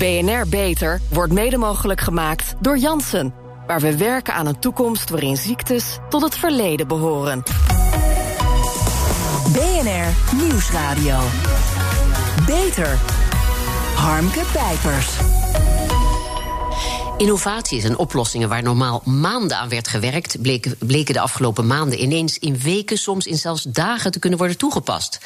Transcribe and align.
BNR 0.00 0.48
Beter 0.48 1.00
wordt 1.08 1.32
mede 1.32 1.56
mogelijk 1.56 2.00
gemaakt 2.00 2.54
door 2.60 2.78
Janssen. 2.78 3.34
Waar 3.66 3.80
we 3.80 3.96
werken 3.96 4.34
aan 4.34 4.46
een 4.46 4.58
toekomst 4.58 5.10
waarin 5.10 5.36
ziektes 5.36 5.98
tot 6.08 6.22
het 6.22 6.36
verleden 6.36 6.88
behoren. 6.88 7.42
BNR 9.52 10.36
Nieuwsradio. 10.36 11.18
Beter. 12.46 12.98
Harmke 13.94 14.42
Pijpers. 14.52 15.39
Innovaties 17.20 17.84
en 17.84 17.98
oplossingen 17.98 18.48
waar 18.48 18.62
normaal 18.62 19.02
maanden 19.04 19.56
aan 19.56 19.68
werd 19.68 19.88
gewerkt, 19.88 20.42
bleken, 20.78 21.14
de 21.14 21.20
afgelopen 21.20 21.66
maanden 21.66 22.02
ineens 22.02 22.38
in 22.38 22.58
weken, 22.58 22.98
soms 22.98 23.26
in 23.26 23.36
zelfs 23.36 23.62
dagen 23.62 24.10
te 24.10 24.18
kunnen 24.18 24.38
worden 24.38 24.56
toegepast. 24.56 25.18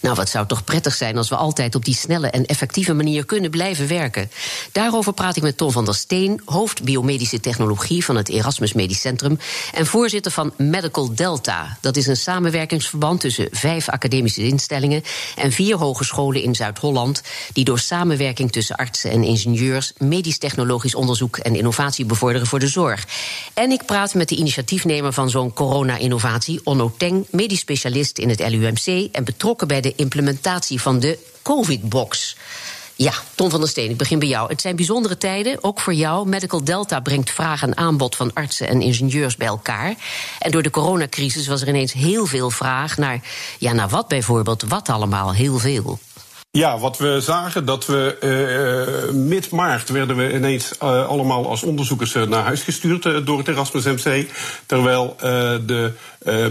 Nou, 0.00 0.14
wat 0.14 0.28
zou 0.28 0.46
toch 0.46 0.64
prettig 0.64 0.94
zijn 0.94 1.16
als 1.16 1.28
we 1.28 1.36
altijd 1.36 1.74
op 1.74 1.84
die 1.84 1.94
snelle 1.94 2.30
en 2.30 2.46
effectieve 2.46 2.94
manier 2.94 3.24
kunnen 3.24 3.50
blijven 3.50 3.88
werken. 3.88 4.30
Daarover 4.72 5.12
praat 5.12 5.36
ik 5.36 5.42
met 5.42 5.56
Tom 5.56 5.70
van 5.70 5.84
der 5.84 5.94
Steen, 5.94 6.40
hoofd 6.44 6.82
biomedische 6.82 7.40
technologie 7.40 8.04
van 8.04 8.16
het 8.16 8.28
Erasmus 8.28 8.72
Medisch 8.72 9.00
Centrum 9.00 9.38
en 9.72 9.86
voorzitter 9.86 10.32
van 10.32 10.52
Medical 10.56 11.14
Delta. 11.14 11.78
Dat 11.80 11.96
is 11.96 12.06
een 12.06 12.16
samenwerkingsverband 12.16 13.20
tussen 13.20 13.48
vijf 13.50 13.88
academische 13.88 14.42
instellingen 14.42 15.02
en 15.36 15.52
vier 15.52 15.76
hogescholen 15.76 16.42
in 16.42 16.54
Zuid-Holland, 16.54 17.22
die 17.52 17.64
door 17.64 17.78
samenwerking 17.78 18.52
tussen 18.52 18.76
artsen 18.76 19.10
en 19.10 19.22
ingenieurs 19.22 19.92
medisch-technologisch 19.98 20.94
onderzoek 20.94 21.34
en 21.38 21.54
innovatie 21.54 22.04
bevorderen 22.04 22.46
voor 22.46 22.58
de 22.58 22.68
zorg. 22.68 23.06
En 23.54 23.70
ik 23.70 23.84
praat 23.84 24.14
met 24.14 24.28
de 24.28 24.36
initiatiefnemer 24.36 25.12
van 25.12 25.30
zo'n 25.30 25.52
corona-innovatie, 25.52 26.60
Onno 26.64 26.94
Teng, 26.96 27.26
medisch 27.30 27.60
specialist 27.60 28.18
in 28.18 28.28
het 28.28 28.48
LUMC 28.48 29.08
en 29.12 29.24
betrokken 29.24 29.68
bij 29.68 29.80
de 29.80 29.92
implementatie 29.96 30.80
van 30.80 31.00
de 31.00 31.18
COVID-box. 31.42 32.36
Ja, 32.98 33.12
Tom 33.34 33.50
van 33.50 33.60
der 33.60 33.68
Steen, 33.68 33.90
ik 33.90 33.96
begin 33.96 34.18
bij 34.18 34.28
jou. 34.28 34.48
Het 34.48 34.60
zijn 34.60 34.76
bijzondere 34.76 35.18
tijden, 35.18 35.64
ook 35.64 35.80
voor 35.80 35.94
jou. 35.94 36.28
Medical 36.28 36.64
Delta 36.64 37.00
brengt 37.00 37.30
vraag 37.30 37.62
en 37.62 37.76
aanbod 37.76 38.16
van 38.16 38.32
artsen 38.34 38.68
en 38.68 38.80
ingenieurs 38.80 39.36
bij 39.36 39.46
elkaar. 39.46 39.94
En 40.38 40.50
door 40.50 40.62
de 40.62 40.70
coronacrisis 40.70 41.46
was 41.46 41.62
er 41.62 41.68
ineens 41.68 41.92
heel 41.92 42.26
veel 42.26 42.50
vraag 42.50 42.96
naar, 42.96 43.20
ja, 43.58 43.72
naar 43.72 43.88
wat 43.88 44.08
bijvoorbeeld, 44.08 44.62
wat 44.68 44.88
allemaal, 44.88 45.34
heel 45.34 45.58
veel. 45.58 45.98
Ja, 46.56 46.78
wat 46.78 46.98
we 46.98 47.20
zagen, 47.20 47.64
dat 47.64 47.86
we 47.86 48.16
uh, 49.08 49.14
mid-maart 49.14 49.88
werden 49.88 50.16
we 50.16 50.32
ineens 50.32 50.72
uh, 50.82 51.08
allemaal 51.08 51.48
als 51.48 51.62
onderzoekers 51.62 52.12
naar 52.12 52.44
huis 52.44 52.62
gestuurd 52.62 53.26
door 53.26 53.38
het 53.38 53.48
Erasmus 53.48 53.84
MC. 53.84 54.30
Terwijl 54.66 55.16
de, 55.66 55.92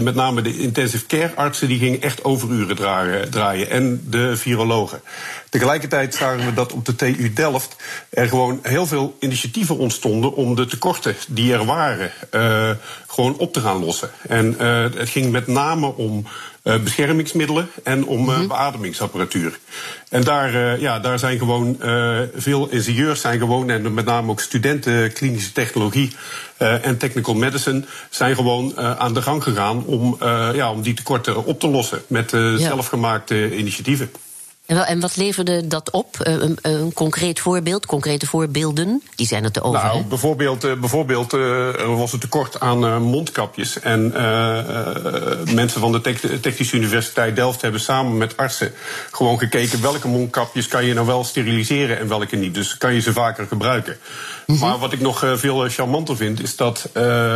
met 0.00 0.14
name 0.14 0.42
de 0.42 0.58
intensive 0.58 1.06
care 1.06 1.32
artsen 1.34 1.68
die 1.68 1.78
gingen 1.78 2.02
echt 2.02 2.24
overuren 2.24 2.76
draaien, 2.76 3.30
draaien 3.30 3.70
en 3.70 4.04
de 4.10 4.36
virologen. 4.36 5.00
Tegelijkertijd 5.50 6.14
zagen 6.14 6.44
we 6.46 6.54
dat 6.54 6.72
op 6.72 6.84
de 6.84 6.94
TU 6.94 7.32
Delft 7.32 7.76
er 8.10 8.28
gewoon 8.28 8.58
heel 8.62 8.86
veel 8.86 9.16
initiatieven 9.20 9.76
ontstonden 9.76 10.34
om 10.34 10.54
de 10.54 10.66
tekorten 10.66 11.16
die 11.28 11.52
er 11.52 11.64
waren 11.64 12.12
gewoon 13.06 13.36
op 13.36 13.52
te 13.52 13.60
gaan 13.60 13.84
lossen. 13.84 14.10
En 14.28 14.54
het 14.96 15.08
ging 15.08 15.32
met 15.32 15.46
name 15.46 15.94
om 15.96 16.26
beschermingsmiddelen 16.62 17.68
en 17.82 18.06
om 18.06 18.28
uh, 18.28 18.46
beademingsapparatuur. 18.46 19.58
En 20.08 20.24
daar, 20.24 20.54
uh, 20.54 20.80
ja, 20.80 20.98
daar 20.98 21.18
zijn 21.18 21.38
gewoon 21.38 21.76
veel 22.34 22.68
ingenieurs 22.68 23.20
zijn 23.20 23.38
gewoon, 23.38 23.70
en 23.70 23.94
met 23.94 24.04
name 24.04 24.30
ook 24.30 24.40
studenten 24.40 25.12
klinische 25.12 25.52
technologie 25.52 26.12
en 26.58 26.96
technical 26.96 27.34
medicine, 27.34 27.84
zijn 28.10 28.34
gewoon 28.34 28.78
aan 28.78 29.14
de 29.14 29.22
gang 29.22 29.42
gegaan 29.42 29.84
om, 29.84 30.16
ja, 30.54 30.70
om 30.70 30.82
die 30.82 30.94
tekorten 30.94 31.44
op 31.44 31.60
te 31.60 31.68
lossen 31.68 32.02
met 32.06 32.30
ja. 32.30 32.56
zelfgemaakte 32.56 33.56
initiatieven. 33.56 34.10
En 34.66 35.00
wat 35.00 35.16
leverde 35.16 35.66
dat 35.66 35.90
op? 35.90 36.20
Eh, 36.20 36.32
een, 36.32 36.58
een, 36.62 36.92
concreet 36.92 37.40
voorbeeld, 37.40 37.86
concrete 37.86 38.26
voorbeelden? 38.26 39.02
Die 39.14 39.26
zijn 39.26 39.44
er 39.44 39.52
te 39.52 39.62
over. 39.62 39.84
Nou, 39.84 40.04
bijvoorbeeld, 40.04 40.64
uh, 40.64 40.72
bijvoorbeeld 40.72 41.34
uh, 41.34 41.96
was 41.96 42.12
het 42.12 42.20
tekort 42.20 42.60
aan 42.60 43.02
mondkapjes. 43.02 43.80
En 43.80 44.12
mensen 45.54 45.80
van 45.80 45.92
de 45.92 46.00
Technische 46.40 46.76
Universiteit 46.76 47.36
Delft 47.36 47.62
hebben 47.62 47.80
samen 47.80 48.16
met 48.16 48.36
artsen 48.36 48.72
gewoon 49.10 49.38
gekeken 49.38 49.82
welke 49.82 50.08
mondkapjes 50.08 50.68
kan 50.68 50.84
je 50.84 50.94
nou 50.94 51.06
wel 51.06 51.24
steriliseren 51.24 51.98
en 51.98 52.08
welke 52.08 52.36
niet. 52.36 52.54
Dus 52.54 52.78
kan 52.78 52.94
je 52.94 53.00
ze 53.00 53.12
vaker 53.12 53.46
gebruiken. 53.46 53.96
Mm 54.46 54.56
-hmm. 54.56 54.68
Maar 54.68 54.78
wat 54.78 54.92
ik 54.92 55.00
nog 55.00 55.24
veel 55.34 55.68
charmanter 55.68 56.16
vind, 56.16 56.42
is 56.42 56.56
dat. 56.56 56.88
Uh, 56.96 57.34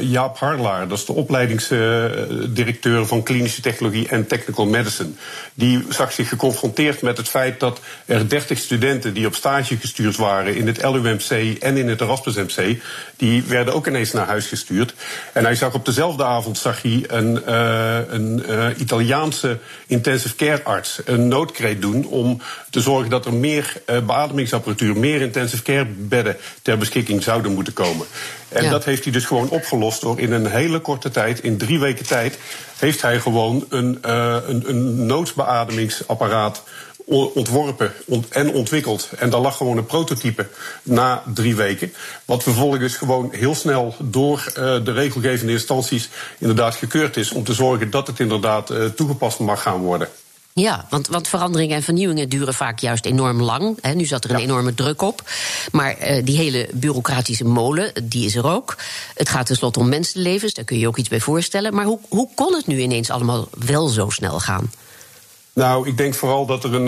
Jaap 0.00 0.38
Harlaar, 0.38 0.88
dat 0.88 0.98
is 0.98 1.04
de 1.04 1.12
opleidingsdirecteur 1.12 3.06
van 3.06 3.22
klinische 3.22 3.60
technologie 3.60 4.08
en 4.08 4.26
technical 4.26 4.66
medicine. 4.66 5.10
Die 5.54 5.84
zag 5.88 6.12
zich 6.12 6.28
geconfronteerd 6.28 7.02
met 7.02 7.16
het 7.16 7.28
feit 7.28 7.60
dat 7.60 7.80
er 8.04 8.28
30 8.28 8.58
studenten 8.58 9.14
die 9.14 9.26
op 9.26 9.34
stage 9.34 9.76
gestuurd 9.76 10.16
waren 10.16 10.56
in 10.56 10.66
het 10.66 10.82
LUMC 10.82 11.58
en 11.60 11.76
in 11.76 11.88
het 11.88 12.00
Erasmus 12.00 12.34
MC, 12.34 12.82
die 13.16 13.42
werden 13.42 13.74
ook 13.74 13.86
ineens 13.86 14.12
naar 14.12 14.26
huis 14.26 14.46
gestuurd. 14.46 14.94
En 15.32 15.44
hij 15.44 15.54
zag 15.54 15.74
op 15.74 15.84
dezelfde 15.84 16.24
avond 16.24 16.58
zag 16.58 16.82
hij 16.82 17.04
een, 17.06 17.42
uh, 17.48 17.98
een 18.08 18.44
uh, 18.48 18.66
Italiaanse 18.78 19.58
intensive 19.86 20.36
care 20.36 20.62
arts 20.62 21.00
een 21.04 21.28
noodkreet 21.28 21.80
doen 21.80 22.06
om 22.06 22.40
te 22.70 22.80
zorgen 22.80 23.10
dat 23.10 23.26
er 23.26 23.34
meer 23.34 23.82
beademingsapparatuur, 24.06 24.96
meer 24.96 25.20
intensive 25.20 25.62
care 25.62 25.86
bedden 25.86 26.36
ter 26.62 26.78
beschikking 26.78 27.22
zouden 27.22 27.52
moeten 27.52 27.72
komen. 27.72 28.06
En 28.52 28.64
ja. 28.64 28.70
dat 28.70 28.84
heeft 28.84 29.04
hij 29.04 29.12
dus 29.12 29.24
gewoon 29.24 29.48
opgelost 29.48 30.00
door 30.00 30.20
in 30.20 30.32
een 30.32 30.46
hele 30.46 30.78
korte 30.78 31.10
tijd, 31.10 31.40
in 31.40 31.58
drie 31.58 31.80
weken 31.80 32.06
tijd, 32.06 32.38
heeft 32.78 33.02
hij 33.02 33.20
gewoon 33.20 33.64
een, 33.68 33.98
uh, 34.06 34.36
een, 34.46 34.68
een 34.68 35.06
noodsbeademingsapparaat 35.06 36.62
ontworpen 37.06 37.92
en 38.28 38.52
ontwikkeld. 38.52 39.10
En 39.18 39.30
daar 39.30 39.40
lag 39.40 39.56
gewoon 39.56 39.76
een 39.76 39.86
prototype 39.86 40.46
na 40.82 41.22
drie 41.34 41.56
weken. 41.56 41.92
Wat 42.24 42.42
vervolgens 42.42 42.96
gewoon 42.96 43.28
heel 43.32 43.54
snel 43.54 43.94
door 43.98 44.44
uh, 44.48 44.54
de 44.84 44.92
regelgevende 44.92 45.52
instanties 45.52 46.08
inderdaad 46.38 46.74
gekeurd 46.74 47.16
is 47.16 47.32
om 47.32 47.44
te 47.44 47.54
zorgen 47.54 47.90
dat 47.90 48.06
het 48.06 48.20
inderdaad 48.20 48.70
uh, 48.70 48.84
toegepast 48.84 49.38
mag 49.38 49.62
gaan 49.62 49.80
worden. 49.80 50.08
Ja, 50.54 50.86
want, 50.90 51.08
want 51.08 51.28
veranderingen 51.28 51.76
en 51.76 51.82
vernieuwingen 51.82 52.28
duren 52.28 52.54
vaak 52.54 52.78
juist 52.78 53.04
enorm 53.04 53.42
lang. 53.42 53.78
He, 53.80 53.94
nu 53.94 54.04
zat 54.04 54.24
er 54.24 54.30
een 54.30 54.36
ja. 54.36 54.42
enorme 54.42 54.74
druk 54.74 55.02
op. 55.02 55.30
Maar 55.70 55.96
uh, 56.00 56.24
die 56.24 56.36
hele 56.36 56.68
bureaucratische 56.72 57.44
molen, 57.44 57.92
die 58.02 58.24
is 58.24 58.34
er 58.34 58.46
ook. 58.46 58.76
Het 59.14 59.28
gaat 59.28 59.46
tenslotte 59.46 59.78
om 59.78 59.88
mensenlevens, 59.88 60.54
daar 60.54 60.64
kun 60.64 60.76
je 60.76 60.82
je 60.82 60.88
ook 60.88 60.96
iets 60.96 61.08
bij 61.08 61.20
voorstellen. 61.20 61.74
Maar 61.74 61.84
hoe, 61.84 61.98
hoe 62.08 62.28
kon 62.34 62.54
het 62.54 62.66
nu 62.66 62.80
ineens 62.80 63.10
allemaal 63.10 63.48
wel 63.58 63.88
zo 63.88 64.10
snel 64.10 64.40
gaan? 64.40 64.70
Nou, 65.54 65.88
ik 65.88 65.96
denk 65.96 66.14
vooral 66.14 66.46
dat 66.46 66.64
er 66.64 66.74
een, 66.74 66.86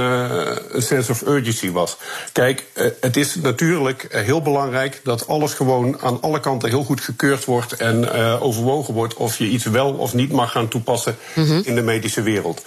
een 0.75 0.82
sense 0.82 1.10
of 1.10 1.22
urgency 1.26 1.70
was. 1.70 1.97
Kijk, 2.32 2.64
uh, 2.75 2.86
het 3.00 3.16
is 3.16 3.34
natuurlijk 3.34 4.06
heel 4.10 4.42
belangrijk 4.42 5.00
dat 5.04 5.28
alles 5.28 5.54
gewoon 5.54 6.00
aan 6.00 6.20
alle 6.20 6.41
kanten 6.41 6.69
heel 6.69 6.84
goed 6.84 7.00
gekeurd 7.00 7.44
wordt 7.44 7.72
en 7.72 8.02
uh, 8.02 8.42
overwogen 8.42 8.94
wordt 8.94 9.14
of 9.14 9.38
je 9.38 9.48
iets 9.48 9.64
wel 9.64 9.92
of 9.92 10.14
niet 10.14 10.32
mag 10.32 10.50
gaan 10.50 10.69
toepassen 10.69 11.16
mm 11.34 11.44
-hmm. 11.44 11.62
in 11.64 11.75
de 11.75 11.82
medische 11.82 12.22
wereld. 12.22 12.62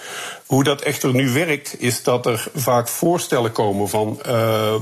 Hoe 0.46 0.64
dat 0.64 0.80
echter 0.80 1.14
nu 1.14 1.32
werkt, 1.32 1.80
is 1.80 2.02
dat 2.02 2.26
er 2.26 2.48
vaak 2.54 2.88
voorstellen 2.88 3.52
komen 3.52 3.88
van 3.88 4.20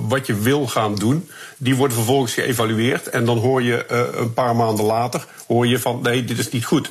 wat 0.08 0.26
je 0.26 0.34
wil 0.34 0.66
gaan 0.66 0.94
doen. 0.94 1.30
Die 1.56 1.76
worden 1.76 1.96
vervolgens 1.96 2.34
geëvalueerd 2.34 3.08
en 3.08 3.24
dan 3.24 3.38
hoor 3.38 3.62
je 3.62 3.92
een 4.16 4.32
paar 4.32 4.56
maanden 4.56 4.84
later 4.84 5.26
hoor 5.46 5.66
je 5.66 5.78
van 5.78 6.02
nee, 6.02 6.24
dit 6.24 6.38
is 6.38 6.50
niet 6.50 6.64
goed. 6.64 6.90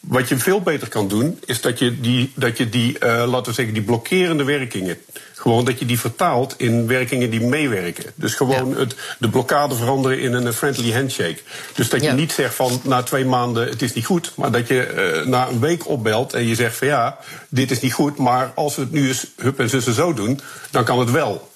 Wat 0.00 0.28
je 0.28 0.36
veel 0.36 0.60
beter 0.60 0.88
kan 0.88 1.08
doen, 1.08 1.40
is 1.44 1.60
dat 1.60 1.78
je 1.78 2.00
die, 2.00 2.32
dat 2.34 2.58
je 2.58 2.68
die 2.68 2.96
uh, 3.00 3.24
laten 3.26 3.44
we 3.44 3.52
zeggen, 3.52 3.74
die 3.74 3.82
blokkerende 3.82 4.44
werkingen. 4.44 4.98
Gewoon 5.34 5.64
dat 5.64 5.78
je 5.78 5.86
die 5.86 5.98
vertaalt 5.98 6.54
in 6.56 6.86
werkingen 6.86 7.30
die 7.30 7.40
meewerken. 7.40 8.04
Dus 8.14 8.34
gewoon 8.34 8.68
ja. 8.68 8.76
het, 8.76 8.94
de 9.18 9.28
blokkade 9.28 9.74
veranderen 9.74 10.20
in 10.20 10.32
een 10.32 10.52
friendly 10.52 10.92
handshake. 10.92 11.38
Dus 11.74 11.88
dat 11.88 12.00
je 12.00 12.06
ja. 12.06 12.14
niet 12.14 12.32
zegt 12.32 12.54
van 12.54 12.80
na 12.82 13.02
twee 13.02 13.24
maanden 13.24 13.68
het 13.68 13.82
is 13.82 13.92
niet 13.92 14.06
goed. 14.06 14.32
Maar 14.36 14.52
dat 14.52 14.68
je 14.68 15.14
uh, 15.22 15.26
na 15.26 15.48
een 15.48 15.60
week 15.60 15.88
opbelt 15.88 16.32
en 16.32 16.46
je 16.46 16.54
zegt 16.54 16.76
van 16.76 16.86
ja, 16.86 17.18
dit 17.48 17.70
is 17.70 17.80
niet 17.80 17.92
goed. 17.92 18.16
Maar 18.16 18.52
als 18.54 18.76
we 18.76 18.82
het 18.82 18.92
nu 18.92 19.08
eens 19.08 19.26
hup 19.36 19.60
en 19.60 19.68
zussen 19.68 19.94
zo 19.94 20.14
doen, 20.14 20.40
dan 20.70 20.84
kan 20.84 20.98
het 20.98 21.10
wel. 21.10 21.47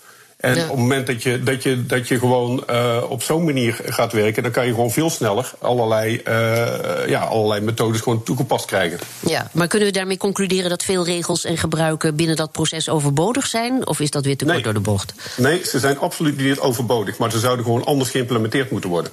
En 0.42 0.54
ja. 0.54 0.62
op 0.62 0.68
het 0.68 0.78
moment 0.78 1.06
dat 1.06 1.22
je, 1.22 1.42
dat 1.42 1.62
je, 1.62 1.86
dat 1.86 2.08
je 2.08 2.18
gewoon 2.18 2.64
uh, 2.70 3.02
op 3.08 3.22
zo'n 3.22 3.44
manier 3.44 3.80
gaat 3.84 4.12
werken, 4.12 4.42
dan 4.42 4.52
kan 4.52 4.66
je 4.66 4.72
gewoon 4.72 4.90
veel 4.90 5.10
sneller 5.10 5.52
allerlei, 5.58 6.22
uh, 6.28 7.08
ja, 7.08 7.20
allerlei 7.20 7.60
methodes 7.60 8.00
gewoon 8.00 8.22
toegepast 8.22 8.64
krijgen. 8.64 8.98
Ja, 9.26 9.50
maar 9.52 9.66
kunnen 9.66 9.88
we 9.88 9.94
daarmee 9.94 10.16
concluderen 10.16 10.70
dat 10.70 10.82
veel 10.82 11.04
regels 11.04 11.44
en 11.44 11.58
gebruiken 11.58 12.16
binnen 12.16 12.36
dat 12.36 12.52
proces 12.52 12.88
overbodig 12.88 13.46
zijn? 13.46 13.86
Of 13.86 14.00
is 14.00 14.10
dat 14.10 14.24
weer 14.24 14.36
te 14.36 14.44
kort 14.44 14.56
nee. 14.56 14.64
door 14.64 14.74
de 14.74 14.80
bocht? 14.80 15.14
Nee, 15.36 15.60
ze 15.64 15.78
zijn 15.78 15.98
absoluut 15.98 16.36
niet 16.36 16.58
overbodig, 16.58 17.18
maar 17.18 17.30
ze 17.30 17.38
zouden 17.38 17.64
gewoon 17.64 17.84
anders 17.84 18.10
geïmplementeerd 18.10 18.70
moeten 18.70 18.90
worden. 18.90 19.12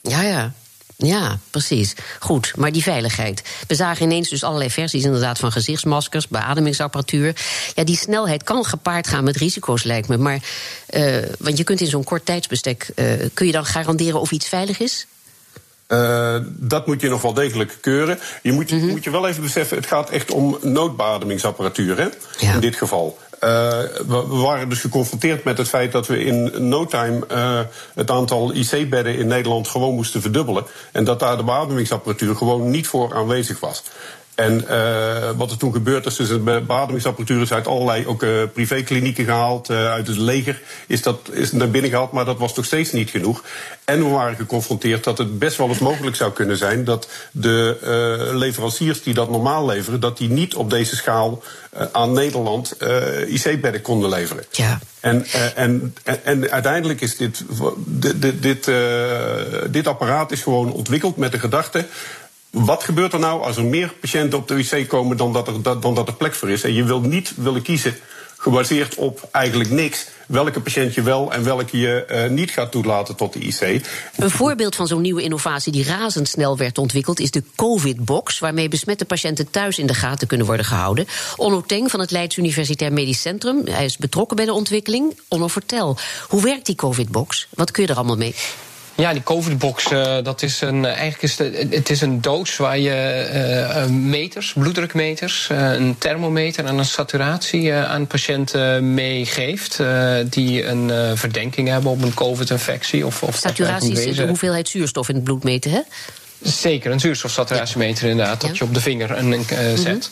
Ja, 0.00 0.22
ja. 0.22 0.52
Ja, 1.06 1.38
precies. 1.50 1.94
Goed, 2.18 2.52
maar 2.56 2.72
die 2.72 2.82
veiligheid. 2.82 3.42
We 3.66 3.74
zagen 3.74 4.04
ineens 4.04 4.28
dus 4.28 4.44
allerlei 4.44 4.70
versies 4.70 5.04
inderdaad 5.04 5.38
van 5.38 5.52
gezichtsmaskers, 5.52 6.28
beademingsapparatuur. 6.28 7.36
Ja, 7.74 7.84
die 7.84 7.96
snelheid 7.96 8.42
kan 8.42 8.64
gepaard 8.64 9.08
gaan 9.08 9.24
met 9.24 9.36
risico's, 9.36 9.82
lijkt 9.82 10.08
me. 10.08 10.16
Maar, 10.16 10.38
uh, 10.90 11.16
want 11.38 11.58
je 11.58 11.64
kunt 11.64 11.80
in 11.80 11.86
zo'n 11.86 12.04
kort 12.04 12.24
tijdsbestek, 12.26 12.90
uh, 12.94 13.12
kun 13.34 13.46
je 13.46 13.52
dan 13.52 13.64
garanderen 13.64 14.20
of 14.20 14.30
iets 14.30 14.48
veilig 14.48 14.78
is? 14.78 15.06
Uh, 15.88 16.36
dat 16.46 16.86
moet 16.86 17.00
je 17.00 17.08
nog 17.08 17.22
wel 17.22 17.34
degelijk 17.34 17.78
keuren. 17.80 18.18
Je 18.42 18.52
moet, 18.52 18.70
mm 18.70 18.80
-hmm. 18.80 18.88
moet 18.88 19.04
je 19.04 19.10
wel 19.10 19.28
even 19.28 19.42
beseffen, 19.42 19.76
het 19.76 19.86
gaat 19.86 20.10
echt 20.10 20.30
om 20.30 20.58
noodbeademingsapparatuur 20.62 21.98
hè, 21.98 22.08
ja. 22.38 22.54
in 22.54 22.60
dit 22.60 22.76
geval. 22.76 23.18
We, 23.40 24.24
waren 24.28 24.68
dus 24.68 24.80
geconfronteerd 24.80 25.44
met 25.44 25.58
het 25.58 25.68
feit 25.68 25.92
dat 25.92 26.06
we 26.06 26.24
in 26.24 26.68
no 26.68 26.86
time 26.86 27.26
het 27.94 28.10
aantal 28.10 28.52
IC-bedden 28.52 29.16
in 29.16 29.26
Nederland 29.26 29.68
gewoon 29.68 29.94
moesten 29.94 30.20
verdubbelen. 30.20 30.64
En 30.92 31.04
dat 31.04 31.20
daar 31.20 31.36
de 31.36 31.44
beademingsapparatuur 31.44 32.36
gewoon 32.36 32.70
niet 32.70 32.86
voor 32.86 33.14
aanwezig 33.14 33.60
was. 33.60 33.82
En 34.34 34.64
uh, 34.70 35.30
wat 35.36 35.50
er 35.50 35.56
toen 35.56 35.72
gebeurd 35.72 36.06
is, 36.06 36.18
is 36.18 36.28
de 36.28 36.62
beademingsapparatuur 36.66 37.40
is 37.40 37.52
uit 37.52 37.66
allerlei 37.66 38.06
ook 38.06 38.22
uh, 38.22 38.42
privéklinieken 38.52 39.24
gehaald, 39.24 39.70
uh, 39.70 39.90
uit 39.90 40.06
het 40.06 40.16
leger 40.16 40.60
is 40.86 41.02
dat 41.02 41.28
is 41.32 41.52
naar 41.52 41.70
binnen 41.70 41.90
gehaald, 41.90 42.12
maar 42.12 42.24
dat 42.24 42.38
was 42.38 42.54
nog 42.54 42.64
steeds 42.64 42.92
niet 42.92 43.10
genoeg. 43.10 43.44
En 43.84 43.98
we 43.98 44.08
waren 44.08 44.36
geconfronteerd 44.36 45.04
dat 45.04 45.18
het 45.18 45.38
best 45.38 45.56
wel 45.56 45.68
eens 45.68 45.78
mogelijk 45.78 46.16
zou 46.16 46.32
kunnen 46.32 46.56
zijn 46.56 46.84
dat 46.84 47.08
de 47.30 47.78
leveranciers 48.32 49.02
die 49.02 49.14
dat 49.14 49.30
normaal 49.30 49.66
leveren, 49.66 50.00
dat 50.00 50.18
die 50.18 50.30
niet 50.30 50.54
op 50.54 50.70
deze 50.70 50.96
schaal 50.96 51.42
aan 51.92 52.12
Nederland 52.12 52.76
IC-bedden 53.26 53.82
konden 53.82 54.10
leveren. 54.10 54.44
Ja. 54.50 54.78
En, 55.00 55.24
en, 55.54 55.94
en, 56.02 56.24
en, 56.24 56.50
uiteindelijk 56.50 57.00
is 57.00 57.16
dit, 57.16 57.44
dit, 57.86 58.42
dit, 58.42 58.70
dit 59.70 59.86
apparaat 59.86 60.32
is 60.32 60.42
gewoon 60.42 60.72
ontwikkeld 60.72 61.16
met 61.16 61.32
de 61.32 61.38
gedachte 61.38 61.86
wat 62.50 62.84
gebeurt 62.84 63.12
er 63.12 63.18
nou 63.18 63.42
als 63.42 63.56
er 63.56 63.64
meer 63.64 63.94
patiënten 64.00 64.38
op 64.38 64.48
de 64.48 64.56
wc 64.56 64.88
komen 64.88 65.16
dan 65.16 65.32
dat 65.32 65.48
er, 65.48 65.80
dan 65.80 65.94
dat 65.94 66.08
er 66.08 66.14
plek 66.14 66.34
voor 66.34 66.50
is? 66.50 66.62
En 66.62 66.72
je 66.72 66.84
wilt 66.84 67.06
niet 67.06 67.32
willen 67.36 67.62
kiezen 67.62 67.94
gebaseerd 68.40 68.94
op 68.94 69.28
eigenlijk 69.32 69.70
niks. 69.70 70.06
Welke 70.26 70.60
patiënt 70.60 70.94
je 70.94 71.02
wel 71.02 71.32
en 71.32 71.44
welke 71.44 71.78
je 71.78 72.06
uh, 72.10 72.30
niet 72.30 72.50
gaat 72.50 72.70
toelaten 72.70 73.16
tot 73.16 73.32
de 73.32 73.38
IC. 73.38 73.86
Een 74.16 74.30
voorbeeld 74.30 74.76
van 74.76 74.86
zo'n 74.86 75.00
nieuwe 75.00 75.22
innovatie 75.22 75.72
die 75.72 75.84
razendsnel 75.84 76.56
werd 76.56 76.78
ontwikkeld 76.78 77.20
is 77.20 77.30
de 77.30 77.42
COVID-box, 77.56 78.38
waarmee 78.38 78.68
besmette 78.68 79.04
patiënten 79.04 79.50
thuis 79.50 79.78
in 79.78 79.86
de 79.86 79.94
gaten 79.94 80.26
kunnen 80.26 80.46
worden 80.46 80.66
gehouden. 80.66 81.06
Onno 81.36 81.62
Teng 81.66 81.90
van 81.90 82.00
het 82.00 82.10
Leids 82.10 82.36
Universitair 82.36 82.92
Medisch 82.92 83.20
Centrum, 83.20 83.62
hij 83.64 83.84
is 83.84 83.96
betrokken 83.96 84.36
bij 84.36 84.44
de 84.44 84.52
ontwikkeling. 84.52 85.20
Onno, 85.28 85.48
vertel, 85.48 85.96
hoe 86.28 86.42
werkt 86.42 86.66
die 86.66 86.74
COVID-box? 86.74 87.48
Wat 87.50 87.70
kun 87.70 87.82
je 87.82 87.88
er 87.88 87.96
allemaal 87.96 88.16
mee? 88.16 88.34
Ja, 89.00 89.12
die 89.12 89.22
COVID-box, 89.22 89.90
uh, 89.90 90.16
dat 90.22 90.42
is 90.42 90.60
een, 90.60 90.84
eigenlijk 90.84 91.22
is 91.22 91.38
het, 91.38 91.56
het 91.70 91.90
is 91.90 92.00
een 92.00 92.20
doos 92.20 92.56
waar 92.56 92.78
je 92.78 93.28
uh, 93.34 93.86
meters, 93.86 94.52
bloeddrukmeters, 94.52 95.48
uh, 95.52 95.72
een 95.72 95.98
thermometer 95.98 96.64
en 96.64 96.78
een 96.78 96.84
saturatie 96.84 97.72
aan 97.72 98.06
patiënten 98.06 98.94
meegeeft. 98.94 99.78
die 100.24 100.66
een 100.66 101.16
verdenking 101.16 101.68
hebben 101.68 101.90
op 101.90 102.02
een 102.02 102.14
COVID-infectie. 102.14 103.06
Of, 103.06 103.22
of 103.22 103.36
saturatie 103.36 104.04
is 104.04 104.16
de 104.16 104.26
hoeveelheid 104.26 104.68
zuurstof 104.68 105.08
in 105.08 105.14
het 105.14 105.24
bloed 105.24 105.44
meten, 105.44 105.70
hè? 105.70 105.80
Zeker, 106.42 106.90
een 106.90 107.00
zuurstofsaturatiemeter 107.00 108.08
inderdaad, 108.08 108.40
dat 108.40 108.58
je 108.58 108.64
op 108.64 108.74
de 108.74 108.80
vinger 108.80 109.18
een, 109.18 109.44
zet. 109.76 110.10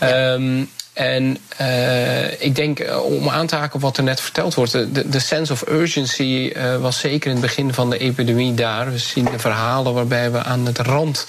Ja. 0.00 0.32
Um, 0.32 0.70
en 1.00 1.38
uh, 1.60 2.42
ik 2.42 2.54
denk, 2.54 2.80
uh, 2.80 3.04
om 3.04 3.28
aan 3.28 3.46
te 3.46 3.56
haken 3.56 3.74
op 3.74 3.80
wat 3.80 3.96
er 3.96 4.02
net 4.02 4.20
verteld 4.20 4.54
wordt, 4.54 4.72
de, 4.72 5.08
de 5.08 5.18
sense 5.18 5.52
of 5.52 5.68
urgency 5.68 6.52
uh, 6.56 6.76
was 6.76 6.98
zeker 6.98 7.30
in 7.30 7.36
het 7.36 7.46
begin 7.46 7.74
van 7.74 7.90
de 7.90 7.98
epidemie 7.98 8.54
daar. 8.54 8.90
We 8.90 8.98
zien 8.98 9.24
de 9.24 9.38
verhalen 9.38 9.94
waarbij 9.94 10.30
we 10.30 10.42
aan 10.42 10.66
het 10.66 10.78
rand 10.78 11.26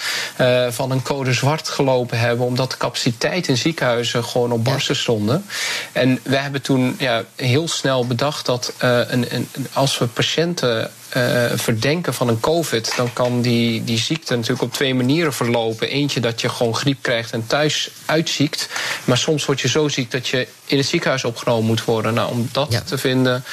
van 0.70 0.92
een 0.92 1.02
code 1.02 1.34
zwart 1.34 1.70
gelopen 1.70 2.20
hebben, 2.20 2.46
omdat 2.46 2.72
de 2.72 2.78
capaciteit 2.78 3.48
in 3.48 3.58
ziekenhuizen 3.58 4.24
gewoon 4.24 4.52
op 4.52 4.64
barsten 4.64 4.96
stonden. 4.96 5.46
En 5.92 6.20
we 6.24 6.38
hebben 6.38 6.62
toen 6.62 6.96
ja, 6.98 7.24
heel 7.36 7.68
snel 7.68 8.08
bedacht 8.08 8.46
dat 8.46 8.74
een, 8.78 9.36
een, 9.36 9.50
als 9.74 9.98
we 9.98 10.08
patiënten 10.08 10.92
uh, 11.18 11.52
verdenken 11.56 12.13
van 12.13 12.28
een 12.28 12.40
COVID, 12.40 12.94
dan 12.96 13.13
kan 13.13 13.42
die, 13.42 13.84
die 13.84 13.98
ziekte 13.98 14.36
natuurlijk 14.36 14.62
op 14.62 14.74
twee 14.74 14.96
manieren 14.96 15.34
verlopen. 15.34 15.90
Eentje 15.90 16.19
dat 16.19 16.42
je 16.42 16.50
gewoon 16.50 16.75
griep 16.75 16.98
krijgt 17.02 17.31
en 17.31 17.48
thuis 17.48 17.90
uitziekt. 18.06 18.69
Maar 19.04 19.18
soms 19.18 19.46
word 19.46 19.62
je 19.62 19.68
zo 19.68 19.88
ziek 19.88 20.12
dat 20.12 20.28
je 20.28 20.48
in 20.66 20.78
het 20.78 20.86
ziekenhuis 20.86 21.24
opgenomen 21.24 21.66
moet 21.66 21.84
worden. 21.84 22.13
Nou, 22.13 22.31
om 22.31 22.50
dat 22.52 22.88
te 22.88 22.98
vinden, 22.98 23.44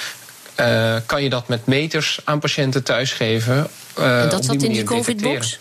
uh, 0.60 0.96
kan 1.06 1.22
je 1.22 1.28
dat 1.28 1.49
met 1.49 1.66
meters 1.66 2.20
aan 2.25 2.38
patiënten 2.38 2.82
thuis 2.82 3.12
geven. 3.12 3.70
Uh, 3.99 4.22
en 4.22 4.28
dat 4.28 4.44
zat 4.44 4.62
in 4.62 4.72
die 4.72 4.84
COVID-box? 4.84 5.58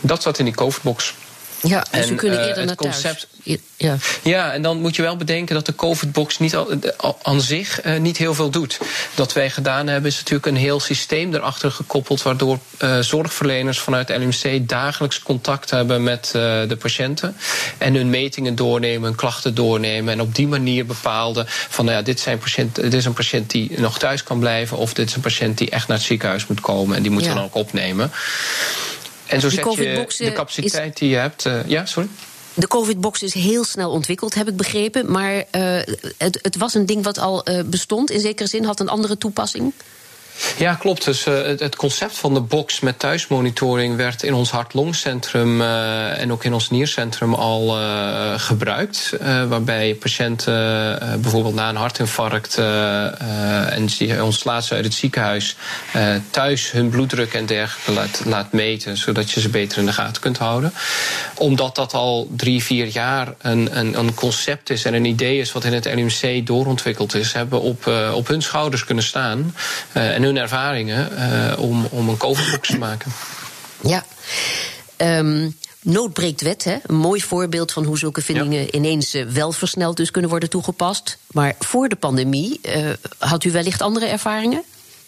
Dat 0.00 0.22
zat 0.22 0.38
in 0.38 0.44
die 0.44 0.54
COVID-box. 0.54 1.14
Ja, 1.62 1.86
dus 1.90 2.00
en, 2.00 2.08
we 2.08 2.14
kunnen 2.14 2.46
eerder 2.46 2.66
naar 2.66 2.74
concept, 2.74 3.26
thuis. 3.44 3.60
Ja. 3.76 3.96
ja, 4.22 4.52
en 4.52 4.62
dan 4.62 4.80
moet 4.80 4.96
je 4.96 5.02
wel 5.02 5.16
bedenken 5.16 5.54
dat 5.54 5.66
de 5.66 5.74
COVID-box 5.74 6.38
niet 6.38 6.56
al, 6.56 6.78
aan 7.22 7.40
zich 7.40 7.84
uh, 7.84 7.98
niet 7.98 8.16
heel 8.16 8.34
veel 8.34 8.50
doet. 8.50 8.78
Wat 9.14 9.32
wij 9.32 9.50
gedaan 9.50 9.86
hebben 9.86 10.10
is 10.10 10.16
natuurlijk 10.16 10.46
een 10.46 10.56
heel 10.56 10.80
systeem 10.80 11.34
erachter 11.34 11.70
gekoppeld... 11.70 12.22
waardoor 12.22 12.58
uh, 12.78 12.98
zorgverleners 12.98 13.78
vanuit 13.78 14.08
LMC 14.08 14.68
dagelijks 14.68 15.22
contact 15.22 15.70
hebben 15.70 16.02
met 16.02 16.32
uh, 16.36 16.42
de 16.68 16.76
patiënten... 16.78 17.36
en 17.78 17.94
hun 17.94 18.10
metingen 18.10 18.54
doornemen, 18.54 19.02
hun 19.02 19.14
klachten 19.14 19.54
doornemen... 19.54 20.12
en 20.12 20.20
op 20.20 20.34
die 20.34 20.48
manier 20.48 20.86
bepaalden 20.86 21.44
van 21.48 21.84
nou 21.84 21.96
ja, 21.96 22.02
dit, 22.02 22.20
zijn 22.20 22.38
patiënt, 22.38 22.74
dit 22.74 22.94
is 22.94 23.04
een 23.04 23.12
patiënt 23.12 23.50
die 23.50 23.80
nog 23.80 23.98
thuis 23.98 24.22
kan 24.22 24.38
blijven... 24.38 24.76
of 24.76 24.94
dit 24.94 25.08
is 25.08 25.14
een 25.14 25.20
patiënt 25.20 25.58
die 25.58 25.70
echt 25.70 25.88
naar 25.88 25.96
het 25.96 26.06
ziekenhuis 26.06 26.46
moet 26.46 26.60
komen... 26.60 26.96
en 26.96 27.02
die 27.02 27.10
moeten 27.10 27.30
we 27.30 27.36
dan 27.36 27.44
ook 27.44 27.54
opnemen. 27.54 28.12
En 29.32 29.40
zo 29.40 29.48
zet 29.48 29.74
je 29.74 30.24
de 30.24 30.32
capaciteit 30.32 30.98
die 30.98 31.08
je 31.08 31.16
hebt... 31.16 31.48
ja, 31.66 31.86
sorry? 31.86 32.08
De 32.54 32.66
COVID-box 32.66 33.22
is 33.22 33.34
heel 33.34 33.64
snel 33.64 33.90
ontwikkeld, 33.90 34.34
heb 34.34 34.48
ik 34.48 34.56
begrepen. 34.56 35.10
Maar 35.10 35.34
uh, 35.34 35.42
het, 36.18 36.38
het, 36.42 36.56
was 36.56 36.74
een 36.74 36.86
ding 36.86 37.04
wat 37.04 37.18
al 37.18 37.50
uh, 37.50 37.62
bestond. 37.64 38.10
In 38.10 38.20
zekere 38.20 38.48
zin 38.48 38.64
had 38.64 38.80
een 38.80 38.88
andere 38.88 39.18
toepassing. 39.18 39.72
Ja, 40.56 40.74
klopt. 40.74 41.04
Dus 41.04 41.26
uh, 41.26 41.34
het 41.44 41.76
concept 41.76 42.18
van 42.18 42.34
de 42.34 42.40
box 42.40 42.80
met 42.80 42.98
thuismonitoring 42.98 43.96
werd 43.96 44.22
in 44.22 44.34
ons 44.34 44.50
hart-longcentrum 44.50 45.60
uh, 45.60 46.20
en 46.20 46.32
ook 46.32 46.44
in 46.44 46.52
ons 46.52 46.70
niercentrum 46.70 47.34
al 47.34 47.80
uh, 47.80 48.32
gebruikt. 48.36 49.16
waarbij 49.48 49.94
patiënten 49.94 50.52
bijvoorbeeld 51.20 51.54
na 51.54 51.68
een 51.68 51.76
hartinfarct 51.76 52.58
en 52.58 53.86
die 53.98 54.24
ontslaat 54.24 54.64
ze 54.64 54.74
uit 54.74 54.84
het 54.84 54.94
ziekenhuis 54.94 55.56
thuis 56.30 56.70
hun 56.70 56.88
bloeddruk 56.88 57.34
en 57.34 57.46
dergelijke 57.46 58.10
laat, 58.24 58.52
meten, 58.52 58.96
zodat 58.96 59.30
je 59.30 59.40
ze 59.40 59.48
beter 59.48 59.78
in 59.78 59.86
de 59.86 59.92
gaten 59.92 60.22
kunt 60.22 60.38
houden. 60.38 60.72
Omdat 61.34 61.74
dat 61.74 61.94
al 61.94 62.28
drie, 62.36 62.62
vier 62.62 62.86
jaar 62.86 63.34
een, 63.38 63.78
een, 63.78 63.98
een 63.98 64.14
concept 64.14 64.70
is 64.70 64.84
en 64.84 64.94
een 64.94 65.04
idee 65.04 65.38
is 65.38 65.52
wat 65.52 65.64
in 65.64 65.72
het 65.72 65.84
LMC 65.84 66.46
doorontwikkeld 66.46 67.14
is, 67.14 67.32
hebben 67.32 67.60
op, 67.60 67.90
op 68.14 68.28
hun 68.28 68.42
schouders 68.42 68.84
kunnen 68.84 69.04
staan. 69.04 69.54
en 69.92 70.21
hun 70.22 70.36
ervaringen 70.36 71.12
uh, 71.12 71.58
om, 71.58 71.84
om 71.90 72.08
een 72.08 72.16
COVID-box 72.16 72.68
te 72.68 72.78
maken. 72.78 73.12
Ja. 73.82 74.04
Um, 74.96 75.56
nood 75.82 76.12
breekt 76.12 76.40
wet, 76.40 76.64
hè? 76.64 76.76
een 76.86 76.94
mooi 76.94 77.22
voorbeeld 77.22 77.72
van 77.72 77.84
hoe 77.84 77.98
zulke 77.98 78.22
vindingen 78.22 78.76
ineens 78.76 79.14
uh, 79.14 79.26
wel 79.26 79.52
versneld 79.52 79.96
dus 79.96 80.10
kunnen 80.10 80.30
worden 80.30 80.50
toegepast. 80.50 81.18
Maar 81.32 81.54
voor 81.58 81.88
de 81.88 81.96
pandemie 81.96 82.60
uh, 82.62 82.90
had 83.18 83.44
u 83.44 83.50
wellicht 83.50 83.82
andere 83.82 84.06
ervaringen? 84.06 84.62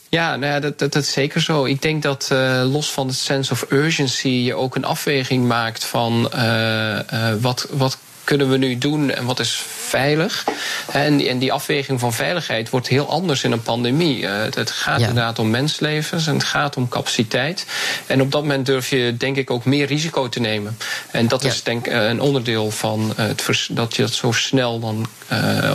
Ja, 0.09 0.37
nou 0.37 0.53
ja 0.53 0.61
dat, 0.61 0.79
dat, 0.79 0.93
dat, 0.93 1.03
is 1.03 1.13
zeker 1.13 1.41
zo. 1.41 1.65
Ik 1.65 1.83
denk 1.83 2.03
dat 2.03 2.29
uh, 2.33 2.63
los 2.73 2.91
van 2.91 3.07
het 3.07 3.17
sense 3.17 3.53
of 3.53 3.67
urgency 3.71 4.29
je 4.29 4.55
ook 4.55 4.75
een 4.77 4.85
afweging 4.85 5.47
maakt 5.47 5.85
van 5.85 6.31
uh, 6.35 6.99
uh, 7.13 7.35
wat, 7.41 7.67
wat 7.71 7.99
kunnen 8.25 8.51
we 8.51 8.57
nu 8.57 8.79
doen 8.79 9.11
en 9.11 9.25
wat 9.25 9.41
is 9.41 9.63
veilig? 9.79 10.45
En 10.93 11.17
die, 11.17 11.29
en 11.29 11.39
die 11.39 11.53
afweging 11.53 12.01
van 12.01 12.13
veiligheid 12.13 12.71
wordt 12.71 12.89
heel 12.89 13.09
anders 13.09 13.45
in 13.45 13.53
een 13.53 13.63
pandemie. 13.63 14.19
Uh, 14.23 14.43
het 14.51 14.71
gaat 14.71 15.01
inderdaad 15.01 15.39
om 15.39 15.51
menslevens 15.51 16.27
en 16.27 16.35
het 16.35 16.45
gaat 16.45 16.77
om 16.77 16.89
capaciteit. 16.89 17.67
En 18.07 18.21
op 18.21 18.33
dat 18.33 18.43
moment 18.43 18.67
durf 18.67 18.91
je 18.91 19.17
denk 19.17 19.37
ik 19.37 19.51
ook 19.51 19.65
meer 19.65 19.87
risico 19.87 20.29
te 20.29 20.41
nemen. 20.41 20.79
En 21.11 21.29
dat 21.29 21.45
is 21.45 21.63
denk 21.63 21.87
ik 21.87 21.93
een 21.93 22.21
onderdeel 22.21 22.71
van 22.71 23.13
het 23.17 23.69
dat 23.71 23.97
je 23.97 24.03
dat 24.03 24.13
zo 24.13 24.33
snel 24.33 24.81
dan 24.81 25.07
uh, 25.33 25.75